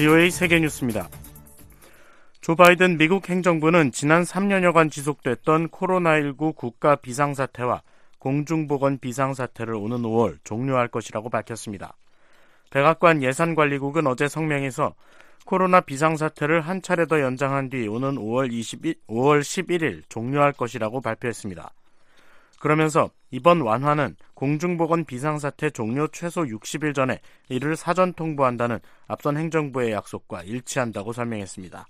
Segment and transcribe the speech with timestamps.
[0.00, 1.10] VOA 세계뉴스입니다.
[2.40, 7.82] 조 바이든 미국 행정부는 지난 3년여간 지속됐던 코로나19 국가 비상사태와
[8.18, 11.98] 공중보건 비상사태를 오는 5월 종료할 것이라고 밝혔습니다.
[12.70, 14.94] 백악관 예산관리국은 어제 성명에서
[15.44, 21.70] 코로나 비상사태를 한 차례 더 연장한 뒤 오는 5월, 21, 5월 11일 종료할 것이라고 발표했습니다.
[22.60, 28.78] 그러면서 이번 완화는 공중보건 비상사태 종료 최소 60일 전에 이를 사전 통보한다는
[29.08, 31.88] 앞선 행정부의 약속과 일치한다고 설명했습니다.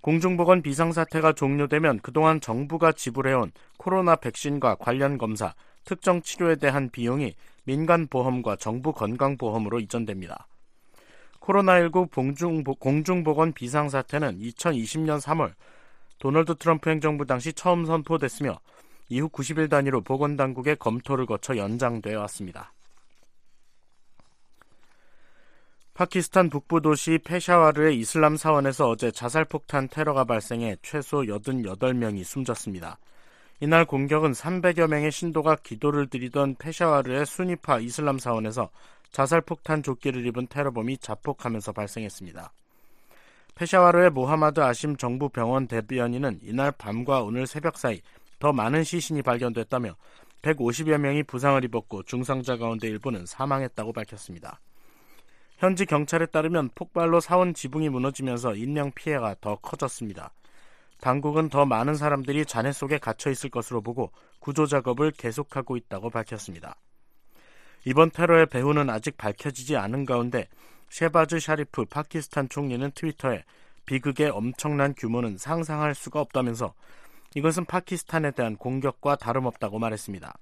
[0.00, 8.56] 공중보건 비상사태가 종료되면 그동안 정부가 지불해온 코로나 백신과 관련 검사, 특정 치료에 대한 비용이 민간보험과
[8.56, 10.48] 정부 건강보험으로 이전됩니다.
[11.38, 15.52] 코로나19 공중보건 비상사태는 2020년 3월
[16.18, 18.58] 도널드 트럼프 행정부 당시 처음 선포됐으며
[19.12, 22.72] 이후 90일 단위로 보건당국의 검토를 거쳐 연장되어 왔습니다.
[25.92, 32.98] 파키스탄 북부 도시 페샤와르의 이슬람 사원에서 어제 자살폭탄 테러가 발생해 최소 88명이 숨졌습니다.
[33.60, 38.70] 이날 공격은 300여 명의 신도가 기도를 드리던 페샤와르의 수니파 이슬람 사원에서
[39.10, 42.50] 자살폭탄 조끼를 입은 테러범이 자폭하면서 발생했습니다.
[43.56, 48.00] 페샤와르의 모하마드 아심 정부 병원 대변인은 이날 밤과 오늘 새벽 사이
[48.42, 49.94] 더 많은 시신이 발견됐다며
[50.42, 54.58] 150여 명이 부상을 입었고 중상자 가운데 일부는 사망했다고 밝혔습니다.
[55.58, 60.32] 현지 경찰에 따르면 폭발로 사원 지붕이 무너지면서 인명 피해가 더 커졌습니다.
[61.00, 64.10] 당국은 더 많은 사람들이 잔해 속에 갇혀 있을 것으로 보고
[64.40, 66.74] 구조 작업을 계속하고 있다고 밝혔습니다.
[67.84, 70.48] 이번 테러의 배후는 아직 밝혀지지 않은 가운데
[70.90, 73.44] 셰바즈 샤리프 파키스탄 총리는 트위터에
[73.86, 76.74] 비극의 엄청난 규모는 상상할 수가 없다면서
[77.34, 80.34] 이것은 파키스탄에 대한 공격과 다름없다고 말했습니다.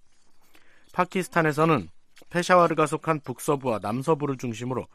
[0.93, 1.89] 파키스탄에서는
[2.31, 4.87] 페샤와르가 속한 북서부와 남서부를 중심으로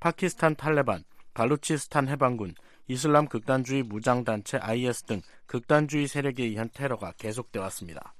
[0.00, 1.04] 파키스탄 탈레반,
[1.34, 2.54] 발루치스탄 해방군,
[2.88, 8.14] 이슬람 극단주의 무장단체 IS 등 극단주의 세력에 의한 테러가 계속돼 왔습니다.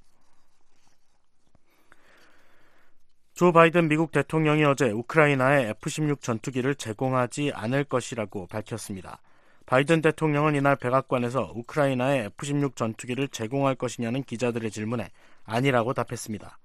[3.35, 9.21] 조 바이든 미국 대통령이 어제 우크라이나에 F-16 전투기를 제공하지 않을 것이라고 밝혔습니다.
[9.67, 15.11] 바이든 대통령은 이날 백악관에서 우크라이나에 F-16 전투기를 제공할 것이냐는 기자들의 질문에
[15.45, 16.59] 아니라고 답했습니다.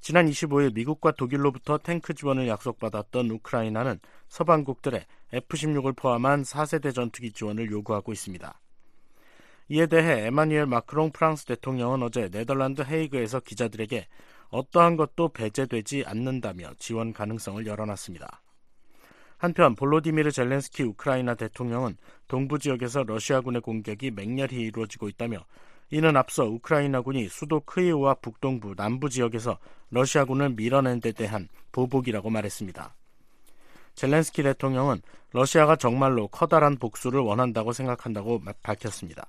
[0.00, 8.12] 지난 25일 미국과 독일로부터 탱크 지원을 약속받았던 우크라이나는 서방국들의 F-16을 포함한 4세대 전투기 지원을 요구하고
[8.12, 8.60] 있습니다.
[9.68, 14.06] 이에 대해 에마뉘엘 마크롱 프랑스 대통령은 어제 네덜란드 헤이그에서 기자들에게
[14.50, 18.42] 어떠한 것도 배제되지 않는다며 지원 가능성을 열어놨습니다.
[19.38, 25.44] 한편 볼로디미르 젤렌스키 우크라이나 대통령은 동부 지역에서 러시아군의 공격이 맹렬히 이루어지고 있다며
[25.90, 29.58] 이는 앞서 우크라이나군이 수도 크이우와 북동부 남부 지역에서
[29.90, 32.94] 러시아군을 밀어낸 데 대한 보복이라고 말했습니다.
[33.94, 35.00] 젤렌스키 대통령은
[35.32, 39.26] 러시아가 정말로 커다란 복수를 원한다고 생각한다고 밝혔습니다.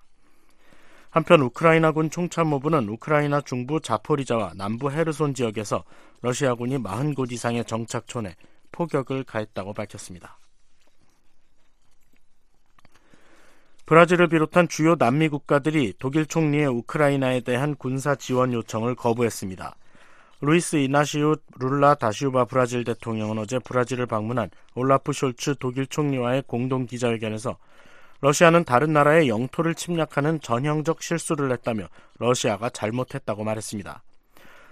[1.09, 5.83] 한편 우크라이나군 총참모부는 우크라이나 중부 자포리자와 남부 헤르손 지역에서
[6.21, 8.35] 러시아군이 40곳 이상의 정착촌에
[8.71, 10.37] 포격을 가했다고 밝혔습니다.
[13.85, 19.75] 브라질을 비롯한 주요 남미 국가들이 독일 총리의 우크라이나에 대한 군사 지원 요청을 거부했습니다.
[20.41, 27.57] 루이스 이나시우 룰라 다시우바 브라질 대통령은 어제 브라질을 방문한 올라프 숄츠 독일 총리와의 공동 기자회견에서
[28.21, 31.87] 러시아는 다른 나라의 영토를 침략하는 전형적 실수를 했다며
[32.19, 34.03] 러시아가 잘못했다고 말했습니다.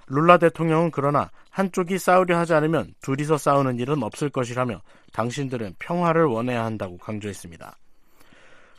[0.08, 4.82] 룰라 대통령은 그러나 한쪽이 싸우려 하지 않으면 둘이서 싸우는 일은 없을 것이라며
[5.14, 7.78] 당신들은 평화를 원해야 한다고 강조했습니다.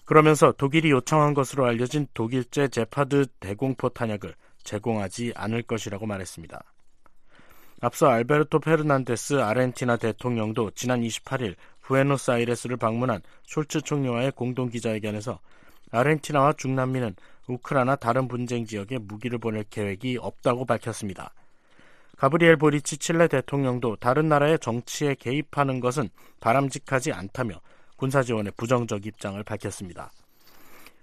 [0.05, 6.63] 그러면서 독일이 요청한 것으로 알려진 독일제 제파드 대공포 탄약을 제공하지 않을 것이라고 말했습니다.
[7.83, 15.39] 앞서 알베르토 페르난데스 아르헨티나 대통령도 지난 28일 부에노스아이레스를 방문한 숄츠 총리와의 공동 기자회견에서
[15.91, 17.15] 아르헨티나와 중남미는
[17.47, 21.33] 우크라이나 다른 분쟁 지역에 무기를 보낼 계획이 없다고 밝혔습니다.
[22.17, 26.09] 가브리엘 보리치 칠레 대통령도 다른 나라의 정치에 개입하는 것은
[26.41, 27.61] 바람직하지 않다며
[27.97, 30.11] 군사 지원에 부정적 입장을 밝혔습니다.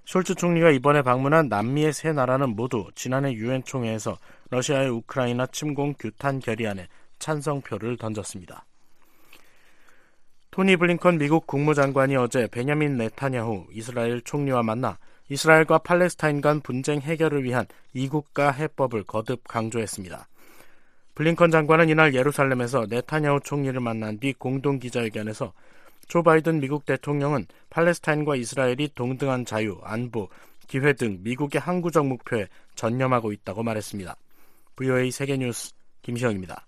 [0.05, 4.17] 숄츠 총리가 이번에 방문한 남미의 세 나라는 모두 지난해 유엔 총회에서
[4.49, 6.87] 러시아의 우크라이나 침공 규탄 결의안에
[7.19, 8.65] 찬성표를 던졌습니다.
[10.51, 14.99] 토니 블링컨 미국 국무장관이 어제 베냐민 네타냐후 이스라엘 총리와 만나
[15.33, 20.27] 이스라엘과 팔레스타인 간 분쟁 해결을 위한 이국가 해법을 거듭 강조했습니다.
[21.15, 25.53] 블링컨 장관은 이날 예루살렘에서 네타냐후 총리를 만난 뒤 공동 기자회견에서
[26.07, 30.29] 조 바이든 미국 대통령은 팔레스타인과 이스라엘이 동등한 자유, 안보,
[30.67, 34.15] 기회 등 미국의 항구적 목표에 전념하고 있다고 말했습니다.
[34.75, 36.67] VOA 세계뉴스 김시영입니다.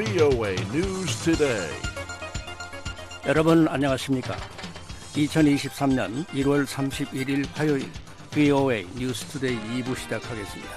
[0.00, 1.68] VOA News Today.
[3.26, 4.34] 여러분 안녕하십니까?
[5.12, 7.86] 2023년 1월 31일 화요일
[8.30, 10.70] VOA News Today 2부 시작하겠습니다.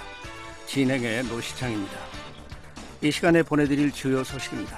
[0.65, 1.93] 진행의 노시창입니다.
[3.01, 4.77] 이 시간에 보내드릴 주요 소식입니다.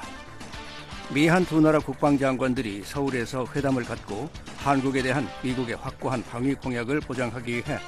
[1.12, 7.80] 미한 두 나라 국방장관들이 서울에서 회담을 갖고 한국에 대한 미국의 확고한 방위 공약을 보장하기 위해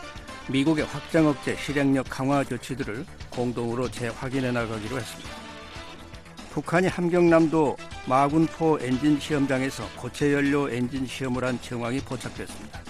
[0.49, 5.46] 미국의 확장 억제 실행력 강화 조치들을 공동으로 재확인해 나가기로 했습니다.
[6.57, 7.77] 북한이 함경남도
[8.07, 12.81] 마군포 엔진 시험장에서 고체 연료 엔진 시험을 한 정황이 포착됐습니다.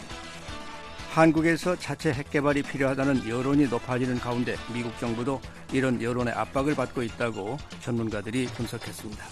[1.12, 5.42] 한국에서 자체 핵 개발이 필요하다는 여론이 높아지는 가운데 미국 정부도
[5.74, 9.26] 이런 여론의 압박을 받고 있다고 전문가들이 분석했습니다.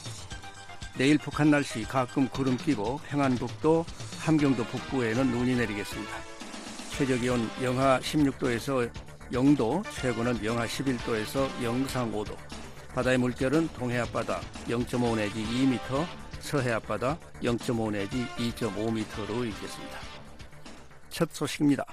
[0.98, 3.86] 내일 북한 날씨 가끔 구름 끼고 평안북도
[4.20, 6.12] 함경도 북부에는 눈이 내리겠습니다.
[6.90, 8.92] 최저 기온 영하 16도에서
[9.32, 12.36] 0도, 최고는 영하 11도에서 영상 5도.
[12.96, 14.40] 바다의 물결은 동해 앞바다
[14.70, 16.06] 0.5 내지 2m,
[16.40, 20.00] 서해 앞바다 0.5 내지 2.5m로 일겠습니다.
[21.10, 21.86] 첫 소식입니다.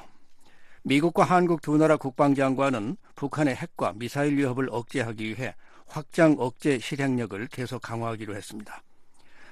[0.85, 5.57] 미국과 한국 두 나라 국방장관은 북한의 핵과 미사일 위협을 억제하기 위해
[5.89, 8.81] 확장 억제 실행력을 계속 강화하기로 했습니다.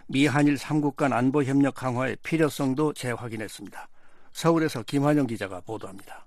[0.06, 3.88] 미 한일 3국 간 안보 협력 강화의 필요성도 재확인했습니다.
[4.30, 6.26] 서울에서 김환영 기자가 보도합니다.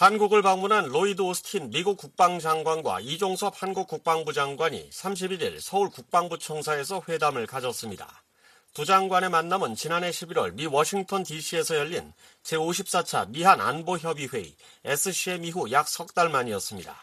[0.00, 7.46] 한국을 방문한 로이드 오스틴 미국 국방장관과 이종섭 한국 국방부 장관이 31일 서울 국방부 청사에서 회담을
[7.46, 8.22] 가졌습니다.
[8.72, 12.14] 두 장관의 만남은 지난해 11월 미 워싱턴 DC에서 열린
[12.44, 14.56] 제54차 미한 안보협의회의
[14.86, 16.96] SCM 이후 약 석 달 만이었습니다.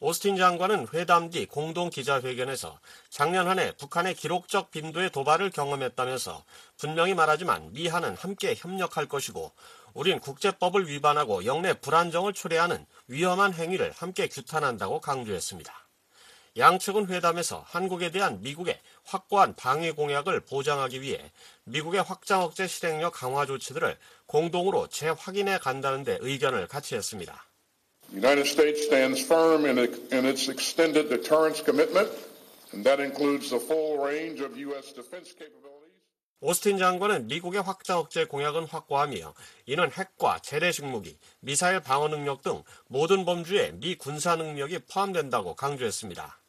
[0.00, 2.80] 오스틴 장관은 회담 뒤 공동 기자회견에서
[3.10, 6.44] 작년 한 해 북한의 기록적 빈도의 도발을 경험했다면서
[6.78, 9.52] 분명히 말하지만 미한은 함께 협력할 것이고
[9.94, 15.72] 우린 국제법을 위반하고 영내 불안정을 초래하는 위험한 행위를 함께 규탄한다고 강조했습니다.
[16.56, 21.32] 양측은 회담에서 한국에 대한 미국의 확고한 방위 공약을 보장하기 위해
[21.64, 23.96] 미국의 확장 억제 실행력 강화 조치들을
[24.26, 27.44] 공동으로 재확인해 간다는 데 의견을 같이 했습니다.
[28.12, 32.12] United States stands firm in, its extended deterrence commitment,
[32.72, 34.94] and that includes the full range of U.S.
[34.94, 35.73] defense capabilities.
[36.40, 39.34] 오스틴 장관은 미국의 확장 억제 공약은 확고하며
[39.66, 45.54] 이는 핵과 재래 식 무기, 미사일 방어 능력 등 모든 범주에 미 군사 능력이 포함된다고
[45.54, 46.40] 강조했습니다.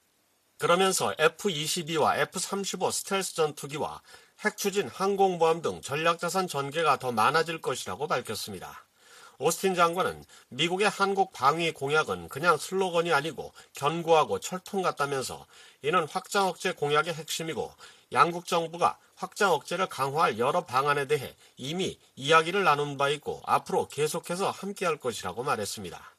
[0.58, 4.02] 그러면서 F-22와 F-35 스텔스 전투기와
[4.44, 8.85] 핵 추진 항공모함 등 전략자산 전개가 더 많아질 것이라고 밝혔습니다.
[9.40, 15.46] 오스틴 장관은 미국의 한국 방위 공약은 그냥 슬로건이 아니고 견고하고 철통 같다면서
[15.82, 17.72] 이는 확장 억제 공약의 핵심이고
[18.12, 24.52] 양국 정부가 확장 억제를 강화할 여러 방안에 대해 이미 이야기를 나눈 바 있고 앞으로 계속해서
[24.52, 26.16] 함께할 것이라고 말했습니다.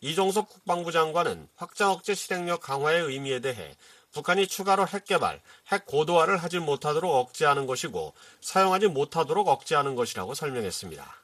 [0.00, 3.76] 이종섭 국방부 장관은 확장 억제 실행력 강화의 의미에 대해
[4.12, 5.40] 북한이 추가로 핵 개발,
[5.70, 11.21] 핵 고도화를 하지 못하도록 억제하는 것이고 사용하지 못하도록 억제하는 것이라고 설명했습니다.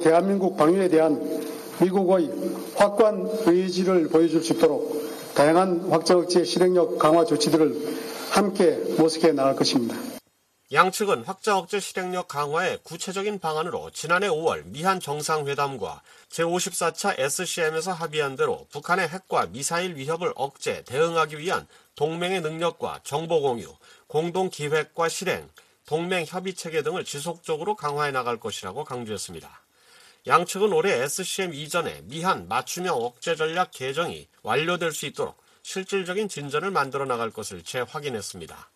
[0.00, 1.20] 대한민국 방위에 대한
[1.80, 2.30] 미국의
[2.76, 5.00] 확고한 의지를 보여줄 수 있도록
[5.34, 7.98] 다양한 확장 억제 실행력 강화 조치들을
[8.30, 9.96] 함께 모색해 나갈 것입니다.
[10.72, 18.66] 양측은 확장 억제 실행력 강화의 구체적인 방안으로 지난해 5월 미한 정상회담과 제54차 SCM에서 합의한 대로
[18.70, 23.74] 북한의 핵과 미사일 위협을 억제, 대응하기 위한 동맹의 능력과 정보 공유,
[24.06, 25.48] 공동 기획과 실행,
[25.86, 29.50] 동맹 협의 체계 등을 지속적으로 강화해 나갈 것이라고 강조했습니다.
[30.26, 37.06] 양측은 올해 SCM 이전에 미한 맞춤형 억제 전략 개정이 완료될 수 있도록 실질적인 진전을 만들어
[37.06, 38.70] 나갈 것을 재확인했습니다.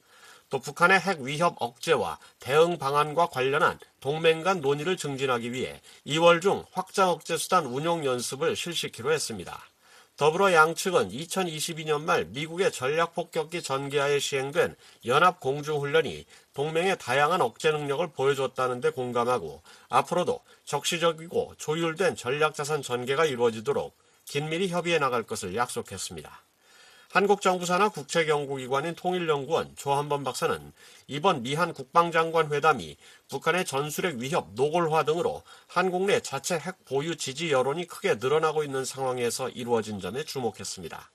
[0.50, 6.64] 또 북한의 핵 위협 억제와 대응 방안과 관련한 동맹 간 논의를 증진하기 위해 2월 중
[6.72, 9.62] 확장 억제 수단 운용 연습을 실시키로 했습니다.
[10.16, 16.24] 더불어 양측은 2022년 말 미국의 전략 폭격기 전개하에 시행된 연합 공중훈련이
[16.54, 24.98] 동맹의 다양한 억제 능력을 보여줬다는 데 공감하고 앞으로도 적시적이고 조율된 전략자산 전개가 이루어지도록 긴밀히 협의해
[24.98, 26.42] 나갈 것을 약속했습니다.
[27.10, 30.72] 한국 정부 산하 국책연구기관인 통일연구원 조한범 박사는
[31.06, 32.96] 이번 미한 국방장관 회담이
[33.28, 38.84] 북한의 전술핵 위협 노골화 등으로 한국 내 자체 핵 보유 지지 여론이 크게 늘어나고 있는
[38.84, 41.13] 상황에서 이루어진 점에 주목했습니다.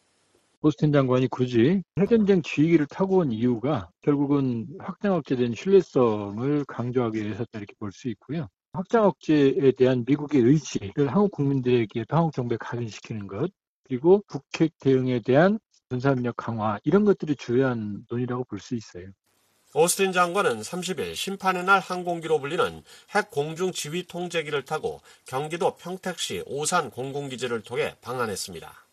[0.61, 7.73] 오스틴 장관이 굳이 핵전쟁 지휘기를 타고 온 이유가 결국은 확장 억제된 신뢰성을 강조하기 위해서다 이렇게
[7.79, 8.47] 볼 수 있고요.
[8.73, 13.51] 확장 억제에 대한 미국의 의지를 한국 국민들에게 한국 정부에 각인시키는 것,
[13.85, 19.07] 그리고 북핵 대응에 대한 군사력 강화 이런 것들이 주요한 논의라고 볼 수 있어요.
[19.73, 22.83] 오스틴 장관은 30일 심판의 날 항공기로 불리는
[23.15, 28.88] 핵 공중 지휘 통제기를 타고 경기도 평택시 오산 공군기지를 통해 방한했습니다.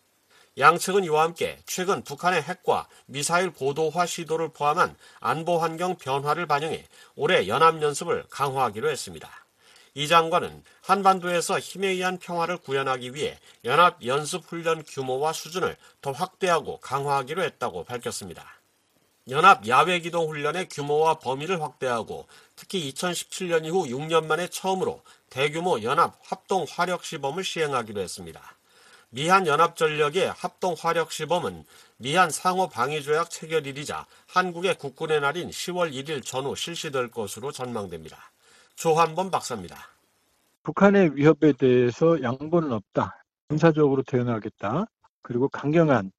[0.57, 7.47] 양측은 이와 함께 최근 북한의 핵과 미사일 고도화 시도를 포함한 안보 환경 변화를 반영해 올해
[7.47, 9.29] 연합연습을 강화하기로 했습니다.
[9.93, 17.83] 이 장관은 한반도에서 힘에 의한 평화를 구현하기 위해 연합연습훈련 규모와 수준을 더 확대하고 강화하기로 했다고
[17.83, 18.59] 밝혔습니다.
[19.29, 26.65] 연합 야외기동 훈련의 규모와 범위를 확대하고 특히 2017년 이후 6년 만에 처음으로 대규모 연합 합동
[26.67, 28.56] 화력 시범을 시행하기로 했습니다.
[29.09, 31.63] 미한 연합전력의 합동 화력 시범은
[31.97, 38.17] 미한 상호 방위 조약 체결일이자 한국의 국군의 날인 10월 1일 전후 실시될 것으로 전망됩니다.
[38.75, 39.77] 조한범 박사입니다.
[40.63, 43.23] 북한의 위협에 대해서 양보는 없다.
[43.47, 44.85] 군사적으로 대응하겠다.
[45.21, 46.11] 그리고 강경한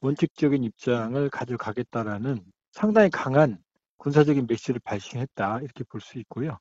[0.00, 3.58] 원칙적인 입장을 가져가겠다라는 상당히 강한
[3.98, 5.60] 군사적인 메시지를 발신했다.
[5.60, 6.58] 이렇게 볼 수 있고요.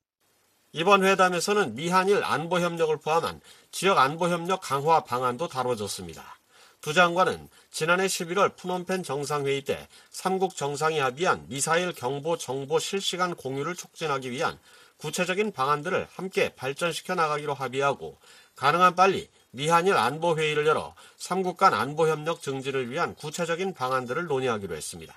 [0.73, 6.39] 이번 회담에서는 미한일 안보협력을 포함한 지역 안보협력 강화 방안도 다뤄졌습니다.
[6.79, 13.75] 두 장관은 지난해 11월 푸놈펜 정상회의 때 삼국 정상이 합의한 미사일 경보 정보 실시간 공유를
[13.75, 14.57] 촉진하기 위한
[14.97, 18.17] 구체적인 방안들을 함께 발전시켜 나가기로 합의하고
[18.55, 25.13] 가능한 빨리 미한일 안보회의를 열어 삼국 간 안보협력 증진을 위한 구체적인 방안들을 논의하기로 했습니다.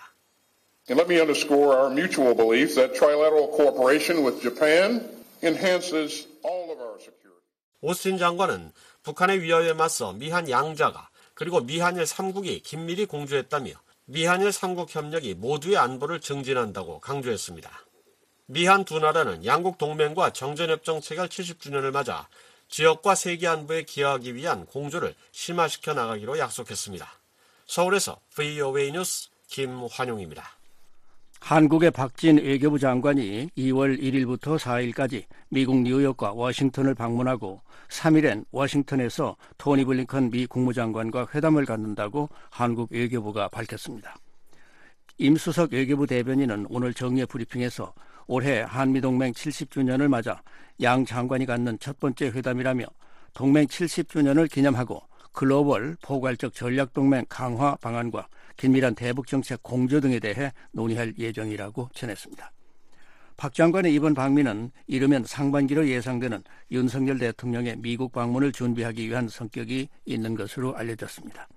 [0.91, 6.81] And let me underscore our mutual belief that trilateral cooperation with Japan enhances all of
[6.81, 7.43] our security.
[7.81, 8.73] 오스틴 장관은
[9.03, 13.73] 북한의 위협에 맞서 미한 양자가 그리고 미한일 3국이 긴밀히 공조했다며
[14.07, 17.71] 미한일 3국 협력이 모두의 안보를 증진한다고 강조했습니다.
[18.47, 22.29] 미한 두 나라는 양국 동맹과 정전협정 체결 70주년을 맞아
[22.69, 27.11] 지역과 세계 안보에 기여하기 위한 공조를 심화시켜 나가기로 약속했습니다.
[27.67, 30.64] 서울에서 VOA 뉴스 김환용입니다.
[31.45, 37.61] 한국의 박진 외교부 장관이 2월 1일부터 4일까지 미국 뉴욕과 워싱턴을 방문하고
[37.91, 44.17] 3일엔 워싱턴에서 토니 블링컨 미 국무장관과 회담을 갖는다고 한국 외교부가 밝혔습니다.
[45.19, 47.93] 임수석 외교부 대변인은 오늘 정례 브리핑에서
[48.27, 50.41] 올해 한미동맹 70주년을 맞아
[50.81, 52.87] 양 장관이 갖는 첫 번째 회담이라며
[53.35, 61.15] 동맹 70주년을 기념하고 글로벌 포괄적 전략동맹 강화 방안과 긴밀한 대북 정책 공조 등에 대해 논의할
[61.19, 62.53] 예정이라고 전했습니다.
[63.37, 70.35] 박 장관의 이번 방미는 이르면 상반기로 예상되는 윤석열 대통령의 미국 방문을 준비하기 위한 성격이 있는
[70.35, 71.49] 것으로 알려졌습니다.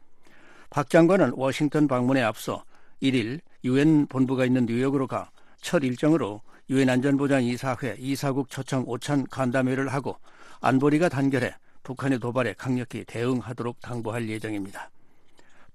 [0.70, 2.63] 박 장관은 워싱턴 방문에 앞서
[3.01, 5.30] 1일 유엔 본부가 있는 뉴욕으로 가
[5.62, 10.18] 첫 일정으로 유엔 안전보장 이사회 이사국 초청 오찬 간담회를 하고
[10.62, 14.89] 안보리가 단결해 북한의 도발에 강력히 대응하도록 당부할 예정입니다.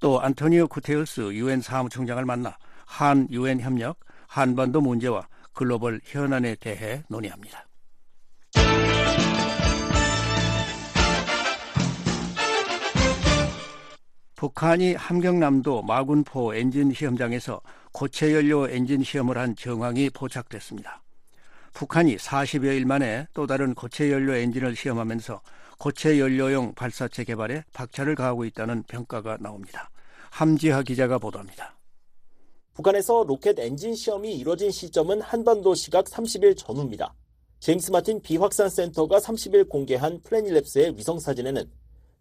[0.02, 7.64] 또 안토니오 구테우스 유엔 사무총장을 만나 한 유엔 협력, 한반도 문제와 글로벌 현안에 대해 논의합니다.
[14.34, 17.60] 북한이 함경남도 마군포 엔진 시험장에서
[17.92, 21.00] 고체 연료 엔진 시험을 한 정황이 포착됐습니다.
[21.74, 25.40] 북한이 40여일 만에 또 다른 고체 연료 엔진을 시험하면서
[25.78, 29.91] 고체 연료용 발사체 개발에 박차를 가하고 있다는 평가가 나옵니다.
[30.32, 31.78] 함지하 기자가 보도합니다.
[32.72, 37.14] 북한에서 로켓 엔진 시험이 이뤄진 시점은 한반도 시각 30일 전후입니다.
[37.60, 41.70] 제임스 마틴 비확산 센터가 30일 공개한 Planet Labs의 위성 사진에는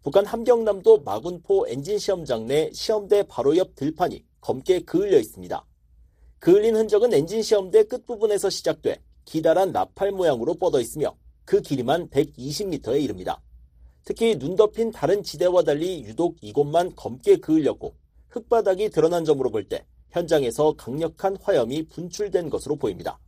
[0.02, 5.64] 북한 함경남도 마군포 엔진 시험장 내 시험대 바로 옆 들판이 검게 그을려 있습니다.
[6.38, 11.16] 그을린 흔적은 엔진 시험대 끝부분에서 시작돼 기다란 나팔 모양으로 뻗어 있으며
[11.46, 13.40] 그 길이만 120m에 이릅니다.
[14.04, 18.01] 특히 눈 덮인 다른 지대와 달리 유독 이곳만 검게 그을렸고
[18.32, 23.18] 흙바닥이 드러난 점으로 볼 때 현장에서 강력한 화염이 분출된 것으로 보입니다.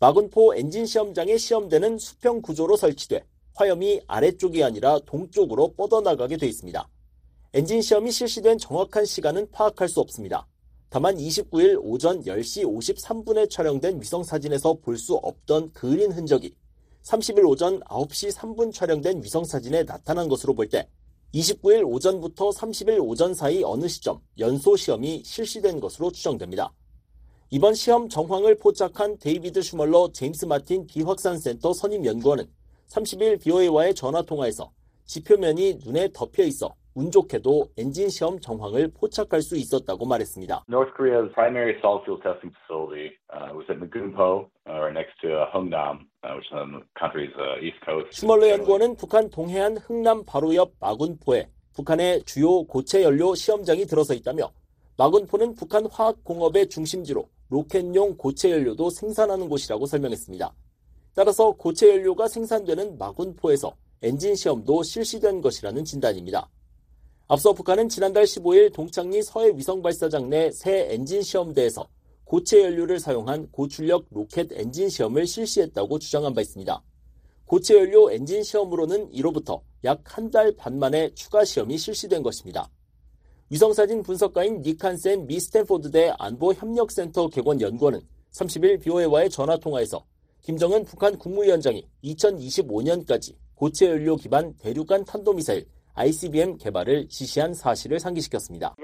[0.00, 3.24] 마군포 엔진 시험장의 시험대는 수평 구조로 설치돼
[3.54, 6.88] 화염이 아래쪽이 아니라 동쪽으로 뻗어나가게 돼 있습니다.
[7.54, 10.46] 엔진 시험이 실시된 정확한 시간은 파악할 수 없습니다.
[10.90, 16.54] 다만 29일 오전 10시 53분에 촬영된 위성 사진에서 볼 수 없던 그을린 흔적이
[17.02, 20.88] 30일 오전 9시 3분 촬영된 위성 사진에 나타난 것으로 볼 때
[21.36, 26.72] 29일 오전부터 30일 오전 사이 어느 시점 연소 시험이 실시된 것으로 추정됩니다.
[27.50, 32.48] 이번 시험 정황을 포착한 데이비드 슈멀러 제임스 마틴 비확산센터 선임 연구원은
[32.88, 34.72] 30일 VOA와의 전화 통화에서
[35.04, 40.64] 지표면이 눈에 덮여 있어 운 좋게도 엔진 시험 정황을 포착할 수 있었다고 말했습니다.
[40.66, 46.08] North Korea's primary solid fuel testing facility uh, was at Magunpo, uh, next to Hungnam,
[46.24, 48.08] uh, which is on the country's east coast.
[48.16, 54.50] 슈멀러 연구원은 북한 동해안 흥남 바로 옆 마군포에 북한의 주요 고체 연료 시험장이 들어서 있다며
[54.96, 60.50] 마군포는 북한 화학 공업의 중심지로 로켓용 고체 연료도 생산하는 곳이라고 설명했습니다.
[61.14, 66.48] 따라서 고체 연료가 생산되는 마군포에서 엔진 시험도 실시된 것이라는 진단입니다.
[67.28, 71.88] 앞서 북한은 지난달 15일 동창리 서해 위성 발사장 내 새 엔진 시험대에서
[72.24, 76.82] 고체 연료를 사용한 고출력 로켓 엔진 시험을 실시했다고 주장한 바 있습니다.
[77.44, 82.68] 고체 연료 엔진 시험으로는 이로부터 약 한 달 반 만에 추가 시험이 실시된 것입니다.
[83.50, 88.00] 위성사진 분석가인 니칸센 미 스탠포드대 안보협력센터 객원 연구원은
[88.32, 90.04] 30일 비오에와의 전화통화에서
[90.42, 98.76] 김정은 북한 국무위원장이 2025년까지 고체 연료 기반 대륙간 탄도미사일 ICBM 개발을 지시한 사실을 상기시켰습니다.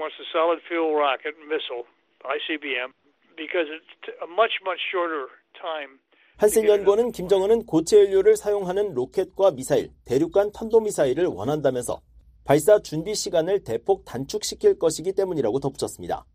[6.37, 12.01] 한센 연구원은 김정은은 고체 연료를 사용하는 로켓과 미사일, 대륙간 탄도미사일을 원한다면서
[12.43, 16.25] 발사 준비 시간을 대폭 단축시킬 것이기 때문이라고 덧붙였습니다.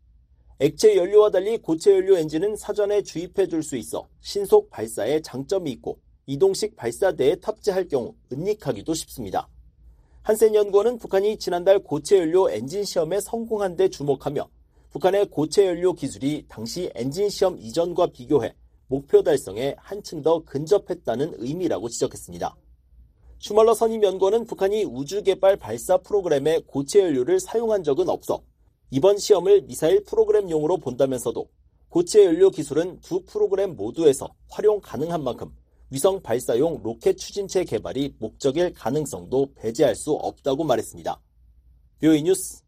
[0.61, 5.99] 액체 연료와 달리 고체 연료 엔진은 사전에 주입해 줄 수 있어 신속 발사에 장점이 있고
[6.25, 9.47] 이동식 발사대에 탑재할 경우 은닉하기도 쉽습니다.
[10.29, 14.47] 한센 연구원은 북한이 지난달 고체 연료 엔진 시험에 성공한 데 주목하며
[14.91, 18.53] 북한의 고체 연료 기술이 당시 엔진 시험 이전과 비교해
[18.85, 22.55] 목표 달성에 한층 더 근접했다는 의미라고 지적했습니다.
[23.39, 28.43] 슈멀러 선임 연구원은 북한이 우주 개발 발사 프로그램에 고체 연료를 사용한 적은 없어
[28.91, 31.49] 이번 시험을 미사일 프로그램용으로 본다면서도
[31.89, 35.51] 고체 연료 기술은 두 프로그램 모두에서 활용 가능한 만큼
[35.91, 41.19] 위성 발사용 로켓 추진체 개발이 목적일 가능성도 배제할 수 없다고 말했습니다.
[41.99, 42.61] VOA 뉴스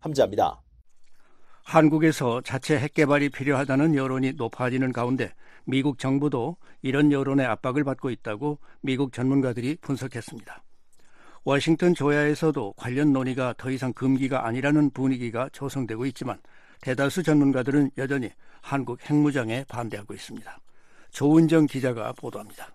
[0.00, 0.60] 함지하입니다.
[1.64, 5.32] 한국에서 자체 핵 개발이 필요하다는 여론이 높아지는 가운데
[5.64, 10.62] 미국 정부도 이런 여론의 압박을 받고 있다고 미국 전문가들이 분석했습니다.
[11.44, 16.40] 워싱턴 조야에서도 관련 논의가 더 이상 금기가 아니라는 분위기가 조성되고 있지만
[16.80, 20.58] 대다수 전문가들은 여전히 한국 핵무장에 반대하고 있습니다.
[21.14, 22.74] 조은정 기자가 보도합니다.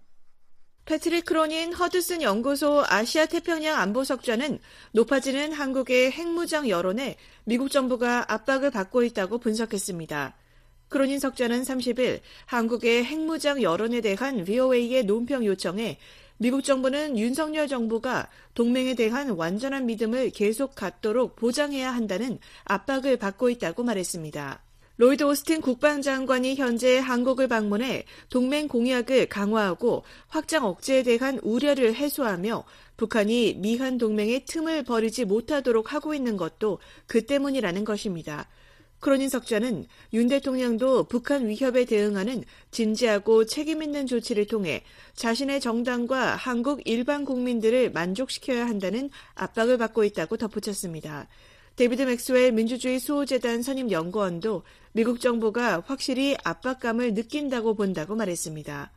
[0.86, 4.58] 패트릭 크로닌 허드슨 연구소 아시아 태평양 안보석좌는
[4.94, 10.36] 높아지는 한국의 핵무장 여론에 미국 정부가 압박을 받고 있다고 분석했습니다.
[10.88, 16.00] 크로닌 석좌는 30일 한국의 핵무장 여론에 대한 VOA의 논평 요청에
[16.38, 23.84] 미국 정부는 윤석열 정부가 동맹에 대한 완전한 믿음을 계속 갖도록 보장해야 한다는 압박을 받고 있다고
[23.84, 24.64] 말했습니다.
[25.00, 32.66] 로이드 오스틴 국방장관이 현재 한국을 방문해 동맹 공약을 강화하고 확장 억제에 대한 우려를 해소하며
[32.98, 38.50] 북한이 미한 동맹의 틈을 벌리지 못하도록 하고 있는 것도 그 때문이라는 것입니다.
[39.00, 44.84] 크로닌 석좌는 윤 대통령도 북한 위협에 대응하는 진지하고 책임있는 조치를 통해
[45.16, 51.30] 자신의 정당과 한국 일반 국민들을 만족시켜야 한다는 압박을 받고 있다고 덧붙였습니다.
[51.76, 58.92] 데이비드 맥스웰 민주주의 수호재단 선임 연구원도 미국 정부가 확실히 압박감을 느낀다고 본다고 말했습니다.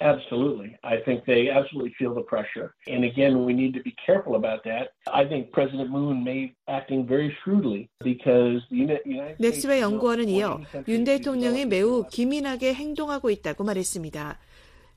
[0.00, 0.76] Absolutely.
[0.82, 2.74] I think they absolutely feel the pressure.
[2.88, 4.90] And again, we need to be careful about that.
[5.06, 9.38] I think President Moon may acting very shrewdly because the United States.
[9.38, 14.38] 넥스웨 연구원은 이어 윤 대통령이 매우 기민하게 행동하고 있다고 말했습니다.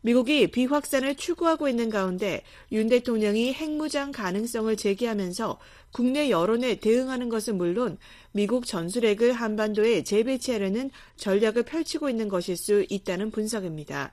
[0.01, 5.59] 미국이 비확산을 추구하고 있는 가운데 윤 대통령이 핵무장 가능성을 제기하면서
[5.91, 7.97] 국내 여론에 대응하는 것은 물론
[8.31, 14.11] 미국 전술핵을 한반도에 재배치하려는 전략을 펼치고 있는 것일 수 있다는 분석입니다.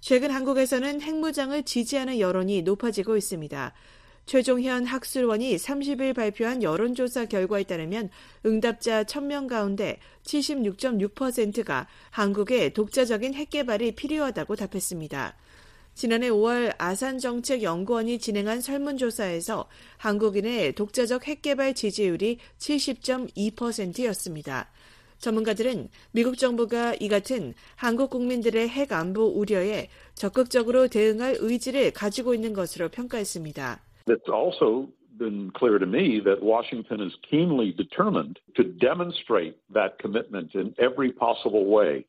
[0.00, 3.72] 최근 한국에서는 핵무장을 지지하는 여론이 높아지고 있습니다.
[4.26, 8.10] 최종현 학술원이 30일 발표한 여론조사 결과에 따르면
[8.46, 15.36] 응답자 1000명 가운데 76.6%가 한국의 독자적인 핵개발이 필요하다고 답했습니다.
[15.94, 24.70] 지난해 5월 아산정책연구원이 진행한 설문조사에서 한국인의 독자적 핵개발 지지율이 70.2%였습니다.
[25.18, 32.54] 전문가들은 미국 정부가 이 같은 한국 국민들의 핵 안보 우려에 적극적으로 대응할 의지를 가지고 있는
[32.54, 33.89] 것으로 평가했습니다.
[34.10, 40.54] It's also been clear to me that Washington is keenly determined to demonstrate that commitment
[40.54, 42.06] in every possible way.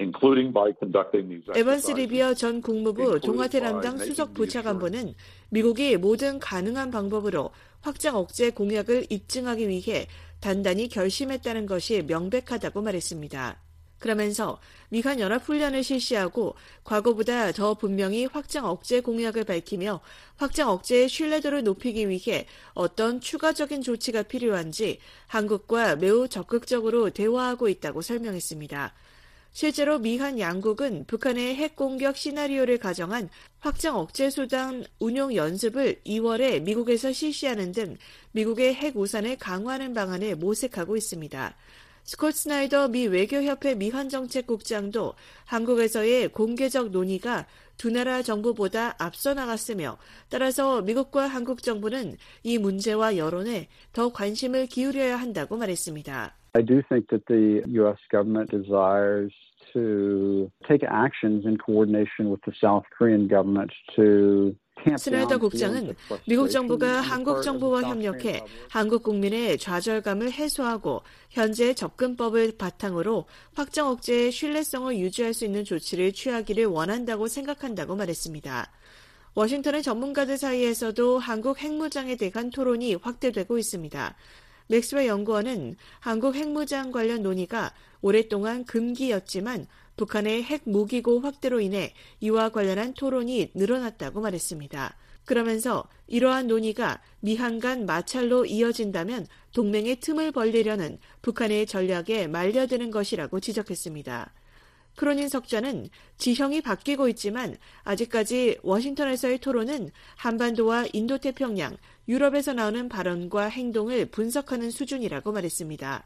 [0.00, 5.14] 에반스 리비어 전 국무부 동아태남당 수석 부차관보는
[5.50, 10.06] 미국이 모든 가능한 방법으로 확장 억제 공약을 입증하기 위해
[10.40, 13.67] 단단히 결심했다는 것이 명백하다고 말했습니다.
[13.98, 20.00] 그러면서 미한 연합훈련을 실시하고 과거보다 더 분명히 확장 억제 공약을 밝히며
[20.36, 28.94] 확장 억제의 신뢰도를 높이기 위해 어떤 추가적인 조치가 필요한지 한국과 매우 적극적으로 대화하고 있다고 설명했습니다.
[29.50, 37.12] 실제로 미한 양국은 북한의 핵 공격 시나리오를 가정한 확장 억제 수단 운용 연습을 2월에 미국에서
[37.12, 37.96] 실시하는 등
[38.32, 41.56] 미국의 핵 우산을 강화하는 방안을 모색하고 있습니다.
[42.08, 45.12] 스콧 스나이더 미 외교협회 미한정책국장도
[45.44, 47.44] 한국에서의 공개적 논의가
[47.76, 49.98] 두 나라 정부보다 앞서 나갔으며
[50.30, 56.34] 따라서 미국과 한국 정부는 이 문제와 여론에 더 관심을 기울여야 한다고 말했습니다.
[56.54, 58.00] I do think that the U.S.
[58.10, 59.34] government desires
[59.74, 64.56] to take actions in coordination with the South Korean government to
[64.98, 65.94] 스나이더 국장은
[66.26, 74.96] 미국 정부가 한국 정부와 협력해 한국 국민의 좌절감을 해소하고 현재 접근법을 바탕으로 확정 억제의 신뢰성을
[74.98, 78.70] 유지할 수 있는 조치를 취하기를 원한다고 생각한다고 말했습니다.
[79.34, 84.16] 워싱턴의 전문가들 사이에서도 한국 핵무장에 대한 토론이 확대되고 있습니다.
[84.68, 92.94] 맥스웰 연구원은 한국 핵무장 관련 논의가 오랫동안 금기였지만 북한의 핵 무기고 확대로 인해 이와 관련한
[92.94, 94.96] 토론이 늘어났다고 말했습니다.
[95.24, 104.32] 그러면서 이러한 논의가 미한 간 마찰로 이어진다면 동맹의 틈을 벌리려는 북한의 전략에 말려드는 것이라고 지적했습니다.
[104.96, 111.76] 크로닌 석좌는 지형이 바뀌고 있지만 아직까지 워싱턴에서의 토론은 한반도와 인도태평양,
[112.08, 116.04] 유럽에서 나오는 발언과 행동을 분석하는 수준이라고 말했습니다.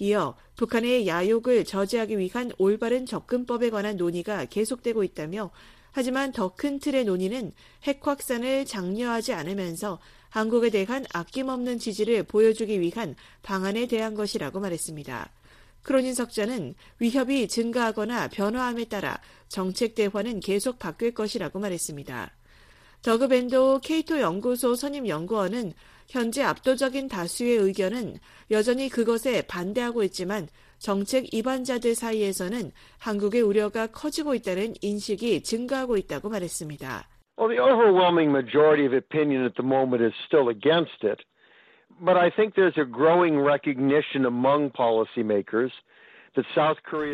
[0.00, 5.50] 이어 북한의 야욕을 저지하기 위한 올바른 접근법에 관한 논의가 계속되고 있다며
[5.92, 7.52] 하지만 더 큰 틀의 논의는
[7.84, 9.98] 핵 확산을 장려하지 않으면서
[10.28, 15.30] 한국에 대한 아낌없는 지지를 보여주기 위한 방안에 대한 것이라고 말했습니다.
[15.82, 22.37] 크로닌 석자는 위협이 증가하거나 변화함에 따라 정책 대화는 계속 바뀔 것이라고 말했습니다.
[23.02, 25.72] 더그 밴도 케이토 연구소 선임 연구원은
[26.08, 28.16] 현재 압도적인 다수의 의견은
[28.50, 37.08] 여전히 그것에 반대하고 있지만 정책 이반자들 사이에서는 한국의 우려가 커지고 있다는 인식이 증가하고 있다고 말했습니다.
[37.38, 41.22] Well, the overwhelming majority of opinion at the moment is still against it.
[42.00, 45.70] But I think there's a growing recognition among policymakers